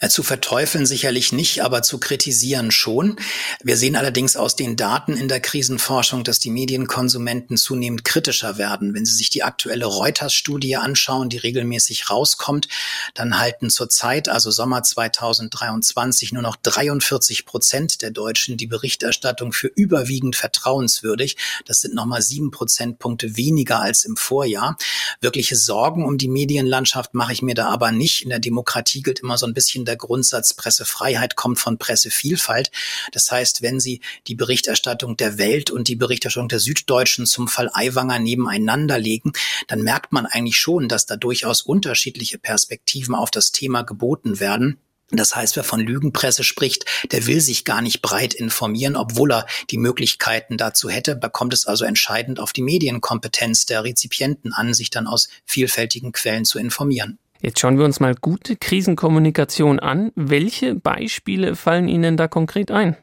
Äh, 0.00 0.10
zu 0.10 0.22
verteufeln 0.22 0.84
sicherlich 0.84 1.32
nicht, 1.32 1.62
aber 1.62 1.82
zu 1.82 1.98
kritisieren 1.98 2.70
schon. 2.70 3.16
Wir 3.62 3.78
sehen 3.78 3.96
allerdings 3.96 4.36
aus 4.36 4.56
den 4.56 4.76
Daten 4.76 5.16
in 5.16 5.28
der 5.28 5.40
Krisenforschung, 5.40 6.22
dass 6.22 6.38
die 6.38 6.50
Medienkonsumenten 6.50 7.56
zunehmend 7.56 8.04
kritischer 8.04 8.58
werden. 8.58 8.92
Wenn 8.92 9.06
Sie 9.06 9.14
sich 9.14 9.30
die 9.30 9.42
aktuelle 9.42 9.86
Reuters-Studie 9.86 10.76
anschauen, 10.76 11.30
die 11.30 11.38
regelmäßig 11.38 12.10
rauskommt, 12.10 12.68
dann 13.14 13.38
halten 13.38 13.70
zurzeit, 13.70 14.28
also 14.28 14.50
Sommer 14.50 14.82
2023, 14.82 16.32
nur 16.32 16.42
noch 16.42 16.56
43 16.56 17.46
Prozent 17.46 18.02
der 18.02 18.10
Deutschen 18.10 18.58
die 18.58 18.66
Berichterstattung 18.66 19.52
für 19.54 19.68
über 19.68 19.93
überwiegend 19.94 20.34
vertrauenswürdig. 20.34 21.36
Das 21.66 21.80
sind 21.80 21.94
nochmal 21.94 22.20
sieben 22.20 22.50
Prozentpunkte 22.50 23.36
weniger 23.36 23.80
als 23.80 24.04
im 24.04 24.16
Vorjahr. 24.16 24.76
Wirkliche 25.20 25.54
Sorgen 25.54 26.04
um 26.04 26.18
die 26.18 26.28
Medienlandschaft 26.28 27.14
mache 27.14 27.32
ich 27.32 27.42
mir 27.42 27.54
da 27.54 27.68
aber 27.68 27.92
nicht. 27.92 28.22
In 28.22 28.30
der 28.30 28.40
Demokratie 28.40 29.02
gilt 29.02 29.20
immer 29.20 29.38
so 29.38 29.46
ein 29.46 29.54
bisschen 29.54 29.84
der 29.84 29.96
Grundsatz, 29.96 30.52
Pressefreiheit 30.54 31.36
kommt 31.36 31.60
von 31.60 31.78
Pressevielfalt. 31.78 32.72
Das 33.12 33.30
heißt, 33.30 33.62
wenn 33.62 33.78
Sie 33.78 34.00
die 34.26 34.34
Berichterstattung 34.34 35.16
der 35.16 35.38
Welt 35.38 35.70
und 35.70 35.86
die 35.86 35.96
Berichterstattung 35.96 36.48
der 36.48 36.58
Süddeutschen 36.58 37.26
zum 37.26 37.46
Fall 37.46 37.70
Aiwanger 37.72 38.18
nebeneinander 38.18 38.98
legen, 38.98 39.32
dann 39.68 39.82
merkt 39.82 40.12
man 40.12 40.26
eigentlich 40.26 40.56
schon, 40.56 40.88
dass 40.88 41.06
da 41.06 41.16
durchaus 41.16 41.62
unterschiedliche 41.62 42.38
Perspektiven 42.38 43.14
auf 43.14 43.30
das 43.30 43.52
Thema 43.52 43.82
geboten 43.82 44.40
werden. 44.40 44.80
Das 45.10 45.36
heißt, 45.36 45.56
wer 45.56 45.64
von 45.64 45.80
Lügenpresse 45.80 46.44
spricht, 46.44 46.86
der 47.12 47.26
will 47.26 47.40
sich 47.40 47.64
gar 47.64 47.82
nicht 47.82 48.02
breit 48.02 48.34
informieren, 48.34 48.96
obwohl 48.96 49.32
er 49.32 49.46
die 49.70 49.78
Möglichkeiten 49.78 50.56
dazu 50.56 50.88
hätte. 50.88 51.16
Da 51.16 51.28
kommt 51.28 51.52
es 51.52 51.66
also 51.66 51.84
entscheidend 51.84 52.40
auf 52.40 52.52
die 52.52 52.62
Medienkompetenz 52.62 53.66
der 53.66 53.84
Rezipienten 53.84 54.52
an, 54.52 54.74
sich 54.74 54.90
dann 54.90 55.06
aus 55.06 55.28
vielfältigen 55.44 56.12
Quellen 56.12 56.44
zu 56.44 56.58
informieren. 56.58 57.18
Jetzt 57.40 57.60
schauen 57.60 57.76
wir 57.76 57.84
uns 57.84 58.00
mal 58.00 58.14
gute 58.14 58.56
Krisenkommunikation 58.56 59.78
an. 59.78 60.12
Welche 60.14 60.74
Beispiele 60.74 61.56
fallen 61.56 61.88
Ihnen 61.88 62.16
da 62.16 62.26
konkret 62.26 62.70
ein? 62.70 62.96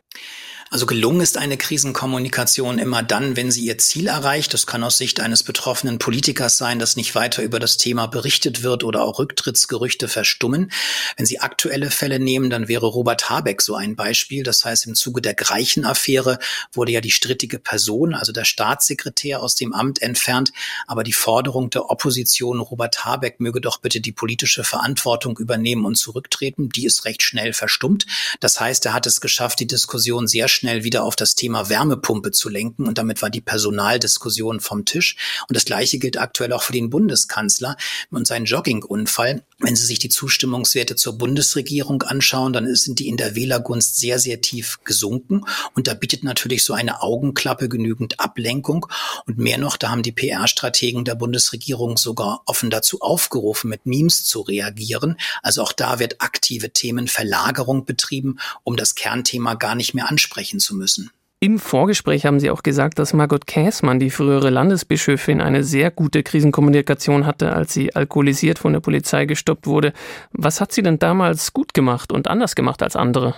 Also 0.73 0.85
gelungen 0.85 1.19
ist 1.19 1.37
eine 1.37 1.57
Krisenkommunikation 1.57 2.79
immer 2.79 3.03
dann, 3.03 3.35
wenn 3.35 3.51
sie 3.51 3.65
ihr 3.65 3.77
Ziel 3.77 4.07
erreicht. 4.07 4.53
Das 4.53 4.65
kann 4.65 4.85
aus 4.85 4.97
Sicht 4.97 5.19
eines 5.19 5.43
betroffenen 5.43 5.99
Politikers 5.99 6.57
sein, 6.57 6.79
dass 6.79 6.95
nicht 6.95 7.13
weiter 7.13 7.43
über 7.43 7.59
das 7.59 7.75
Thema 7.75 8.05
berichtet 8.05 8.63
wird 8.63 8.85
oder 8.85 9.03
auch 9.03 9.19
Rücktrittsgerüchte 9.19 10.07
verstummen. 10.07 10.71
Wenn 11.17 11.25
Sie 11.25 11.41
aktuelle 11.41 11.91
Fälle 11.91 12.21
nehmen, 12.21 12.49
dann 12.49 12.69
wäre 12.69 12.85
Robert 12.85 13.29
Habeck 13.29 13.61
so 13.61 13.75
ein 13.75 13.97
Beispiel. 13.97 14.43
Das 14.43 14.63
heißt, 14.63 14.87
im 14.87 14.95
Zuge 14.95 15.21
der 15.21 15.33
Greichen-Affäre 15.33 16.39
wurde 16.71 16.93
ja 16.93 17.01
die 17.01 17.11
strittige 17.11 17.59
Person, 17.59 18.13
also 18.13 18.31
der 18.31 18.45
Staatssekretär, 18.45 19.43
aus 19.43 19.55
dem 19.55 19.73
Amt 19.73 20.01
entfernt. 20.01 20.53
Aber 20.87 21.03
die 21.03 21.11
Forderung 21.11 21.69
der 21.69 21.89
Opposition, 21.89 22.61
Robert 22.61 23.03
Habeck 23.03 23.41
möge 23.41 23.59
doch 23.59 23.79
bitte 23.79 23.99
die 23.99 24.13
politische 24.13 24.63
Verantwortung 24.63 25.37
übernehmen 25.37 25.83
und 25.83 25.95
zurücktreten, 25.95 26.69
die 26.69 26.85
ist 26.85 27.03
recht 27.03 27.23
schnell 27.23 27.51
verstummt. 27.51 28.05
Das 28.39 28.61
heißt, 28.61 28.85
er 28.85 28.93
hat 28.93 29.05
es 29.05 29.19
geschafft, 29.19 29.59
die 29.59 29.67
Diskussion 29.67 30.29
sehr 30.29 30.47
schnell 30.47 30.60
wieder 30.63 31.03
auf 31.03 31.15
das 31.15 31.35
Thema 31.35 31.69
Wärmepumpe 31.69 32.31
zu 32.31 32.49
lenken 32.49 32.87
und 32.87 32.97
damit 32.97 33.21
war 33.21 33.29
die 33.29 33.41
Personaldiskussion 33.41 34.59
vom 34.59 34.85
Tisch. 34.85 35.15
Und 35.47 35.55
das 35.55 35.65
Gleiche 35.65 35.99
gilt 35.99 36.17
aktuell 36.17 36.53
auch 36.53 36.63
für 36.63 36.73
den 36.73 36.89
Bundeskanzler 36.89 37.75
und 38.09 38.27
seinen 38.27 38.45
Joggingunfall. 38.45 39.43
Wenn 39.59 39.75
Sie 39.75 39.85
sich 39.85 39.99
die 39.99 40.09
Zustimmungswerte 40.09 40.95
zur 40.95 41.17
Bundesregierung 41.17 42.01
anschauen, 42.03 42.53
dann 42.53 42.73
sind 42.75 42.99
die 42.99 43.07
in 43.07 43.17
der 43.17 43.35
Wählergunst 43.35 43.97
sehr, 43.97 44.17
sehr 44.17 44.41
tief 44.41 44.79
gesunken. 44.83 45.45
Und 45.75 45.87
da 45.87 45.93
bietet 45.93 46.23
natürlich 46.23 46.65
so 46.65 46.73
eine 46.73 47.01
Augenklappe 47.01 47.69
genügend 47.69 48.19
Ablenkung. 48.19 48.87
Und 49.27 49.37
mehr 49.37 49.57
noch, 49.57 49.77
da 49.77 49.89
haben 49.89 50.03
die 50.03 50.11
PR-Strategen 50.11 51.05
der 51.05 51.15
Bundesregierung 51.15 51.97
sogar 51.97 52.41
offen 52.45 52.69
dazu 52.69 53.01
aufgerufen, 53.01 53.69
mit 53.69 53.85
Memes 53.85 54.23
zu 54.23 54.41
reagieren. 54.41 55.17
Also 55.43 55.61
auch 55.61 55.73
da 55.73 55.99
wird 55.99 56.21
aktive 56.21 56.71
Themenverlagerung 56.71 57.85
betrieben, 57.85 58.39
um 58.63 58.75
das 58.75 58.95
Kernthema 58.95 59.53
gar 59.53 59.75
nicht 59.75 59.93
mehr 59.93 60.09
ansprechen 60.09 60.50
sprechen 60.51 60.59
zu 60.59 60.75
müssen. 60.75 61.11
Im 61.43 61.57
Vorgespräch 61.57 62.27
haben 62.27 62.39
Sie 62.39 62.51
auch 62.51 62.61
gesagt, 62.61 62.99
dass 62.99 63.13
Margot 63.13 63.47
Käßmann, 63.47 63.99
die 63.99 64.11
frühere 64.11 64.51
Landesbischöfin, 64.51 65.41
eine 65.41 65.63
sehr 65.63 65.89
gute 65.89 66.21
Krisenkommunikation 66.21 67.25
hatte, 67.25 67.53
als 67.53 67.73
sie 67.73 67.95
alkoholisiert 67.95 68.59
von 68.59 68.73
der 68.73 68.79
Polizei 68.79 69.25
gestoppt 69.25 69.65
wurde. 69.65 69.93
Was 70.33 70.61
hat 70.61 70.71
sie 70.71 70.83
denn 70.83 70.99
damals 70.99 71.51
gut 71.51 71.73
gemacht 71.73 72.11
und 72.11 72.27
anders 72.27 72.53
gemacht 72.53 72.83
als 72.83 72.95
andere? 72.95 73.35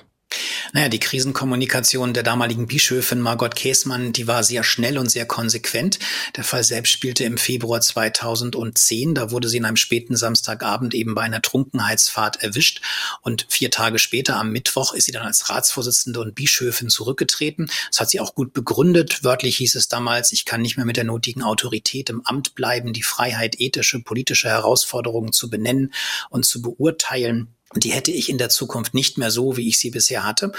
Naja, 0.72 0.90
die 0.90 1.00
Krisenkommunikation 1.00 2.14
der 2.14 2.24
damaligen 2.24 2.68
Bischöfin 2.68 3.22
Margot 3.22 3.56
Käßmann, 3.56 4.14
die 4.14 4.28
war 4.28 4.44
sehr 4.44 4.64
schnell 4.64 4.98
und 4.98 5.10
sehr 5.10 5.26
konsequent. 5.26 6.00
Der 6.36 6.44
Fall 6.44 6.64
selbst 6.64 6.92
spielte 6.92 7.24
im 7.24 7.38
Februar 7.38 7.82
2010. 7.82 9.16
Da 9.16 9.32
wurde 9.32 9.50
sie 9.50 9.58
in 9.58 9.66
einem 9.66 9.78
späten 9.78 10.16
Samstagabend 10.16 10.94
eben 10.94 11.16
bei 11.16 11.22
einer 11.22 11.42
Trunkenheitsfahrt 11.42 12.44
erwischt. 12.44 12.82
Und 13.22 13.46
vier 13.50 13.72
Tage 13.72 14.00
später, 14.00 14.38
am 14.38 14.52
Mittwoch, 14.52 14.94
ist 14.94 15.06
sie 15.06 15.12
dann 15.12 15.26
als 15.26 15.50
Ratsvorsitzende 15.50 16.20
und 16.20 16.36
Bischöfin 16.36 16.90
zurückgetreten. 16.90 17.70
Das 17.90 18.00
hat 18.00 18.10
sie 18.10 18.20
auch 18.20 18.36
gut 18.36 18.54
begründet. 18.54 19.24
Wörtlich 19.24 19.58
hieß 19.58 19.76
es 19.76 19.88
damals, 19.88 20.32
ich 20.32 20.46
kann 20.46 20.62
nicht 20.62 20.78
mehr 20.78 20.86
mit 20.86 20.98
der 20.98 21.04
nötigen 21.04 21.44
Autorität 21.44 22.10
im 22.10 22.26
Amt 22.26 22.56
bleiben, 22.56 22.94
die 22.94 23.04
Freiheit, 23.04 23.60
ethische, 23.60 24.00
politische 24.00 24.50
Herausforderungen 24.50 25.34
zu 25.34 25.50
benennen 25.50 25.94
und 26.30 26.46
zu 26.46 26.62
beurteilen 26.62 27.54
die 27.76 27.92
hätte 27.92 28.12
ich 28.12 28.30
in 28.30 28.38
der 28.38 28.50
Zukunft 28.50 28.94
nicht 28.94 29.18
mehr 29.18 29.32
so, 29.32 29.58
wie 29.58 29.68
ich 29.68 29.80
sie 29.80 29.92
bisher 29.92 30.24
hatte. 30.24 30.52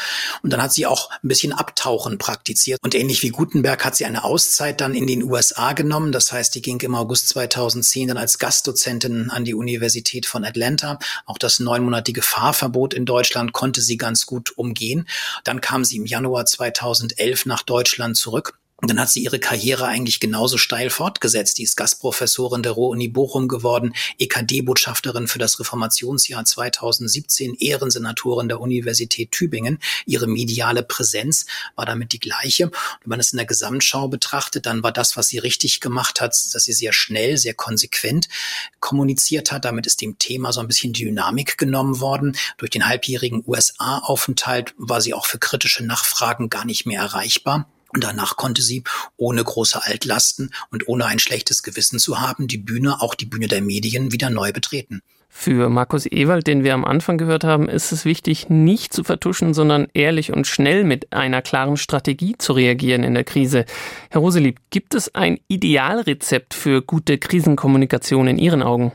Und 0.43 0.53
dann 0.53 0.63
hat 0.63 0.73
sie 0.73 0.87
auch 0.87 1.11
ein 1.11 1.29
bisschen 1.29 1.53
Abtauchen 1.53 2.19
praktiziert. 2.19 2.81
Und 2.83 2.95
ähnlich 2.95 3.23
wie 3.23 3.29
Gutenberg 3.29 3.85
hat 3.85 3.97
sie 3.97 4.05
eine 4.05 4.25
Auszeit 4.25 4.81
dann 4.81 4.95
in 4.95 5.07
den 5.07 5.23
USA 5.23 5.73
genommen. 5.73 6.13
Das 6.13 6.33
heißt, 6.33 6.55
die 6.55 6.63
ging 6.63 6.81
im 6.81 6.95
August 6.95 7.29
2010 7.29 8.09
dann 8.09 8.17
als 8.17 8.39
Gastdozentin 8.39 9.31
an 9.31 9.45
die 9.45 9.55
Universität 9.55 10.27
von 10.27 10.45
Atlanta. 10.45 10.99
Auch 11.27 11.39
das 11.39 11.61
neunmonatige 11.61 12.23
Fahrverbot 12.23 12.95
in 12.95 13.07
Deutschland 13.07 13.53
konnte 13.53 13.81
sie 13.83 13.97
ganz 13.97 14.27
gut 14.27 14.57
umgehen. 14.57 15.09
Dann 15.45 15.61
kam 15.61 15.85
sie 15.85 15.97
im 15.97 16.07
Januar 16.07 16.47
2011 16.47 17.47
nach 17.47 17.63
Deutschland 17.63 18.17
zurück 18.17 18.59
Und 18.85 18.91
dann 18.91 19.01
hat 19.01 19.09
sie 19.09 19.23
ihre 19.23 19.39
Karriere 19.39 19.87
eigentlich 19.87 20.21
genauso 20.21 20.59
steil 20.59 20.91
fortgesetzt. 20.91 21.57
Die 21.57 21.63
ist 21.63 21.75
Gastprofessorin 21.75 22.63
der 22.63 22.73
Ruhr-Uni 22.73 23.09
Bochum 23.09 23.49
geworden, 23.49 23.95
EKD-Botschafterin 24.19 25.27
für 25.27 25.39
das 25.39 25.59
Reformationsjahr 25.59 26.45
2017, 26.45 27.55
Ehrensenatorin 27.55 28.49
der 28.49 28.61
Universität 28.61 29.33
Tübingen. 29.33 29.79
Ihre 30.05 30.27
mediale 30.27 30.83
Präsenz 30.83 31.47
war 31.77 31.87
damit 31.87 32.13
die 32.13 32.21
gleiche. 32.21 32.67
Und 32.67 32.75
wenn 33.05 33.09
man 33.09 33.21
es 33.21 33.33
in 33.33 33.39
der 33.39 33.47
Gesamtschau 33.47 34.09
betrachtet, 34.09 34.67
dann 34.67 34.83
war 34.83 34.93
das, 34.93 35.17
was 35.17 35.29
sie 35.29 35.39
richtig 35.39 35.81
gemacht 35.81 36.21
hat, 36.21 36.33
dass 36.33 36.65
sie 36.65 36.75
sehr 36.75 36.93
schnell, 36.93 37.39
sehr 37.39 37.55
konsequent 37.55 38.29
kommuniziert 38.81 39.51
hat. 39.51 39.65
Damit 39.65 39.87
ist 39.87 40.03
dem 40.03 40.19
Thema 40.19 40.53
so 40.53 40.61
ein 40.61 40.69
bisschen 40.69 40.93
Dynamik 40.93 41.57
genommen 41.57 42.01
worden. 42.01 42.37
Durch 42.59 42.71
den 42.71 42.87
halbjährigen 42.87 43.45
USA-Aufenthalt 43.47 44.75
war 44.77 45.01
sie 45.01 45.15
auch 45.15 45.25
für 45.25 45.39
kritische 45.39 45.87
Nachfragen 45.87 46.51
gar 46.51 46.67
nicht 46.67 46.85
mehr 46.85 47.01
erreichbar. 47.01 47.67
Und 47.95 48.05
danach 48.05 48.37
konnte 48.37 48.61
sie 48.61 48.83
ohne 49.17 49.43
große 49.43 49.83
Altlasten 49.83 50.53
und 50.71 50.89
ohne 50.89 51.07
ein 51.07 51.21
schlechtes 51.21 51.63
Gewissen 51.63 51.99
zu 51.99 52.21
haben, 52.21 52.49
die 52.49 52.59
Bühne, 52.59 53.01
auch 53.01 53.15
die 53.15 53.27
Bühne 53.27 53.47
der 53.47 53.63
Medien, 53.63 54.13
wieder 54.13 54.31
neu 54.31 54.53
betreten. 54.53 55.01
Für 55.37 55.69
Markus 55.69 56.07
Ewald, 56.07 56.47
den 56.47 56.63
wir 56.63 56.75
am 56.75 56.85
Anfang 56.85 57.19
gehört 57.19 57.43
haben, 57.43 57.69
ist 57.69 57.91
es 57.91 58.05
wichtig, 58.05 58.49
nicht 58.51 58.93
zu 58.93 59.03
vertuschen, 59.03 59.53
sondern 59.53 59.89
ehrlich 59.93 60.33
und 60.33 60.47
schnell 60.47 60.85
mit 60.85 61.13
einer 61.13 61.43
klaren 61.43 61.77
Strategie 61.77 62.37
zu 62.39 62.53
reagieren 62.53 63.03
in 63.03 63.15
der 63.15 63.25
Krise. 63.25 63.65
Herr 64.11 64.21
Roselieb, 64.21 64.61
gibt 64.71 64.95
es 64.95 65.15
ein 65.15 65.41
Idealrezept 65.49 66.55
für 66.55 66.83
gute 66.83 67.19
Krisenkommunikation 67.19 68.29
in 68.29 68.39
Ihren 68.39 68.63
Augen? 68.63 68.93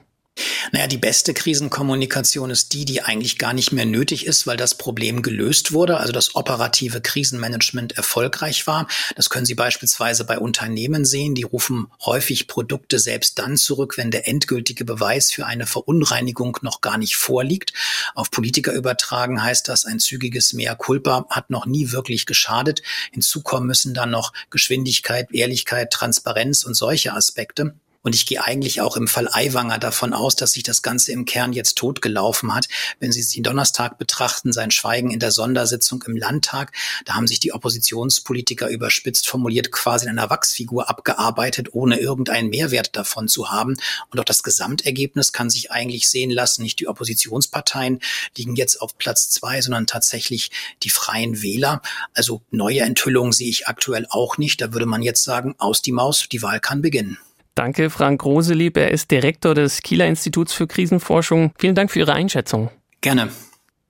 Naja, 0.72 0.88
die 0.88 0.98
beste 0.98 1.34
Krisenkommunikation 1.34 2.50
ist 2.50 2.74
die, 2.74 2.86
die 2.86 3.02
eigentlich 3.02 3.38
gar 3.38 3.54
nicht 3.54 3.72
mehr 3.72 3.86
nötig 3.86 4.26
ist, 4.26 4.48
weil 4.48 4.58
das 4.58 4.76
Problem 4.76 5.22
gelöst 5.22 5.72
wurde, 5.72 5.98
also 5.98 6.12
das 6.12 6.36
operative 6.36 7.02
Krisenmanagement 7.02 7.94
erfolgreich 7.94 8.68
war. 8.68 8.88
Das 9.16 9.30
können 9.30 9.46
Sie 9.46 9.56
beispielsweise 9.56 10.26
bei 10.26 10.40
Unternehmen 10.40 11.06
sehen. 11.06 11.36
Die 11.36 11.44
rufen 11.44 11.88
häufig 12.06 12.48
Produkte 12.48 13.00
selbst 13.00 13.40
dann 13.40 13.58
zurück, 13.58 13.98
wenn 13.98 14.12
der 14.12 14.28
endgültige 14.28 14.86
Beweis 14.86 15.32
für 15.32 15.46
eine 15.46 15.66
Verunreinigung 15.66 16.58
noch 16.62 16.82
gar 16.82 16.98
nicht 16.98 17.16
vorliegt. 17.16 17.74
Auf 18.16 18.32
Politiker 18.32 18.74
übertragen 18.74 19.44
heißt 19.44 19.68
das, 19.68 19.86
ein 19.86 20.00
zügiges 20.00 20.54
Mea 20.54 20.76
culpa 20.76 21.26
hat 21.30 21.50
noch 21.50 21.66
nie 21.66 21.92
wirklich 21.92 22.26
geschadet. 22.26 22.82
Hinzu 23.12 23.42
kommen 23.42 23.68
müssen 23.68 23.94
dann 23.94 24.12
noch 24.12 24.34
Geschwindigkeit, 24.50 25.32
Ehrlichkeit, 25.32 25.92
Transparenz 25.92 26.64
und 26.64 26.74
solche 26.74 27.14
Aspekte. 27.14 27.76
Und 28.02 28.16
ich 28.16 28.26
gehe 28.26 28.44
eigentlich 28.44 28.82
auch 28.82 28.96
im 28.96 29.08
Fall 29.08 29.28
Aiwanger 29.32 29.78
davon 29.78 30.14
aus, 30.14 30.36
dass 30.36 30.54
sich 30.54 30.64
das 30.64 30.82
Ganze 30.82 31.12
im 31.12 31.26
Kern 31.26 31.52
jetzt 31.54 31.78
totgelaufen 31.78 32.56
hat. 32.56 32.68
Wenn 33.00 33.12
Sie 33.12 33.26
den 33.36 33.44
Donnerstag 33.44 33.98
betrachten, 33.98 34.54
sein 34.54 34.72
Schweigen 34.72 35.12
in 35.12 35.20
der 35.20 35.32
Sondersitzung 35.32 36.04
im 36.08 36.16
Landtag, 36.16 36.72
da 37.06 37.16
haben 37.16 37.28
sich 37.28 37.40
die 37.40 37.54
Oppositionspolitiker 37.54 38.70
überspitzt 38.70 39.28
formuliert 39.28 39.72
quasi 39.72 40.06
in 40.06 40.18
einer 40.18 40.30
Wachsfigur 40.30 40.90
abgearbeitet, 40.90 41.74
ohne 41.74 42.00
irgendeinen 42.00 42.50
Mehrwert 42.50 42.96
davon 42.96 43.28
zu 43.28 43.50
haben. 43.52 43.78
Und 44.10 44.20
auch 44.20 44.26
das 44.26 44.44
Gesamtergebnis 44.44 45.34
kann 45.34 45.50
sich 45.50 45.72
eigentlich 45.72 46.10
sehen 46.10 46.32
lassen. 46.32 46.64
Nicht 46.64 46.80
die 46.80 46.88
Oppositionsparteien 46.88 48.00
liegen 48.38 48.56
jetzt 48.56 48.82
auf 48.82 48.98
Platz 48.98 49.30
zwei, 49.30 49.62
sondern 49.62 49.88
tatsächlich 49.88 50.52
die 50.84 50.90
Freien 50.90 51.42
Wähler. 51.42 51.82
Also 52.14 52.42
neue 52.50 52.82
Enthüllungen 52.82 53.34
sehe 53.34 53.50
ich 53.50 53.68
aktuell 53.68 54.08
auch 54.10 54.38
nicht. 54.38 54.62
Da 54.62 54.74
würde 54.74 54.86
man 54.86 55.02
jetzt 55.02 55.24
sagen, 55.24 55.56
aus 55.58 55.82
die 55.82 55.92
Maus, 55.92 56.28
die 56.32 56.42
Wahl 56.42 56.60
kann 56.60 56.82
beginnen. 56.82 57.18
Danke, 57.56 57.90
Frank 57.90 58.24
Roselieb. 58.24 58.78
Er 58.78 58.92
ist 58.92 59.12
Direktor 59.12 59.54
des 59.54 59.82
Kieler 59.82 60.08
Instituts 60.08 60.54
für 60.54 60.68
Krisenforschung. 60.68 61.52
Vielen 61.58 61.76
Dank 61.76 61.92
für 61.92 62.00
Ihre 62.00 62.14
Einschätzung. 62.14 62.70
Gerne. 63.02 63.30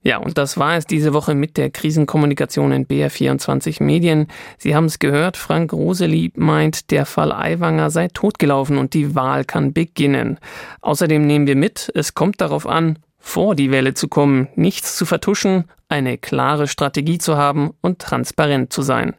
Ja, 0.01 0.17
und 0.17 0.37
das 0.37 0.57
war 0.57 0.77
es 0.77 0.85
diese 0.85 1.13
Woche 1.13 1.35
mit 1.35 1.57
der 1.57 1.69
Krisenkommunikation 1.71 2.71
in 2.71 2.87
BR24 2.87 3.83
Medien. 3.83 4.27
Sie 4.57 4.73
haben 4.73 4.85
es 4.85 4.99
gehört, 4.99 5.35
Frank 5.35 5.73
Roselieb 5.73 6.37
meint, 6.37 6.91
der 6.91 7.05
Fall 7.05 7.33
Aiwanger 7.33 7.89
sei 7.89 8.07
totgelaufen 8.07 8.77
und 8.77 8.93
die 8.93 9.13
Wahl 9.13 9.43
kann 9.43 9.73
beginnen. 9.73 10.39
Außerdem 10.79 11.27
nehmen 11.27 11.47
wir 11.47 11.57
mit, 11.57 11.91
es 11.95 12.13
kommt 12.13 12.39
darauf 12.39 12.65
an, 12.65 12.99
vor 13.17 13.55
die 13.55 13.71
Welle 13.71 13.93
zu 13.93 14.07
kommen, 14.07 14.47
nichts 14.55 14.95
zu 14.95 15.05
vertuschen, 15.05 15.65
eine 15.89 16.17
klare 16.17 16.69
Strategie 16.69 17.17
zu 17.17 17.35
haben 17.35 17.71
und 17.81 17.99
transparent 17.99 18.71
zu 18.71 18.81
sein. 18.81 19.15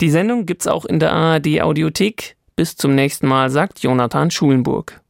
Die 0.00 0.10
Sendung 0.10 0.44
gibt's 0.44 0.66
auch 0.66 0.84
in 0.84 0.98
der 0.98 1.12
ARD 1.12 1.60
Audiothek. 1.60 2.36
Bis 2.56 2.76
zum 2.76 2.94
nächsten 2.94 3.26
Mal, 3.26 3.50
sagt 3.50 3.80
Jonathan 3.80 4.30
Schulenburg. 4.30 5.00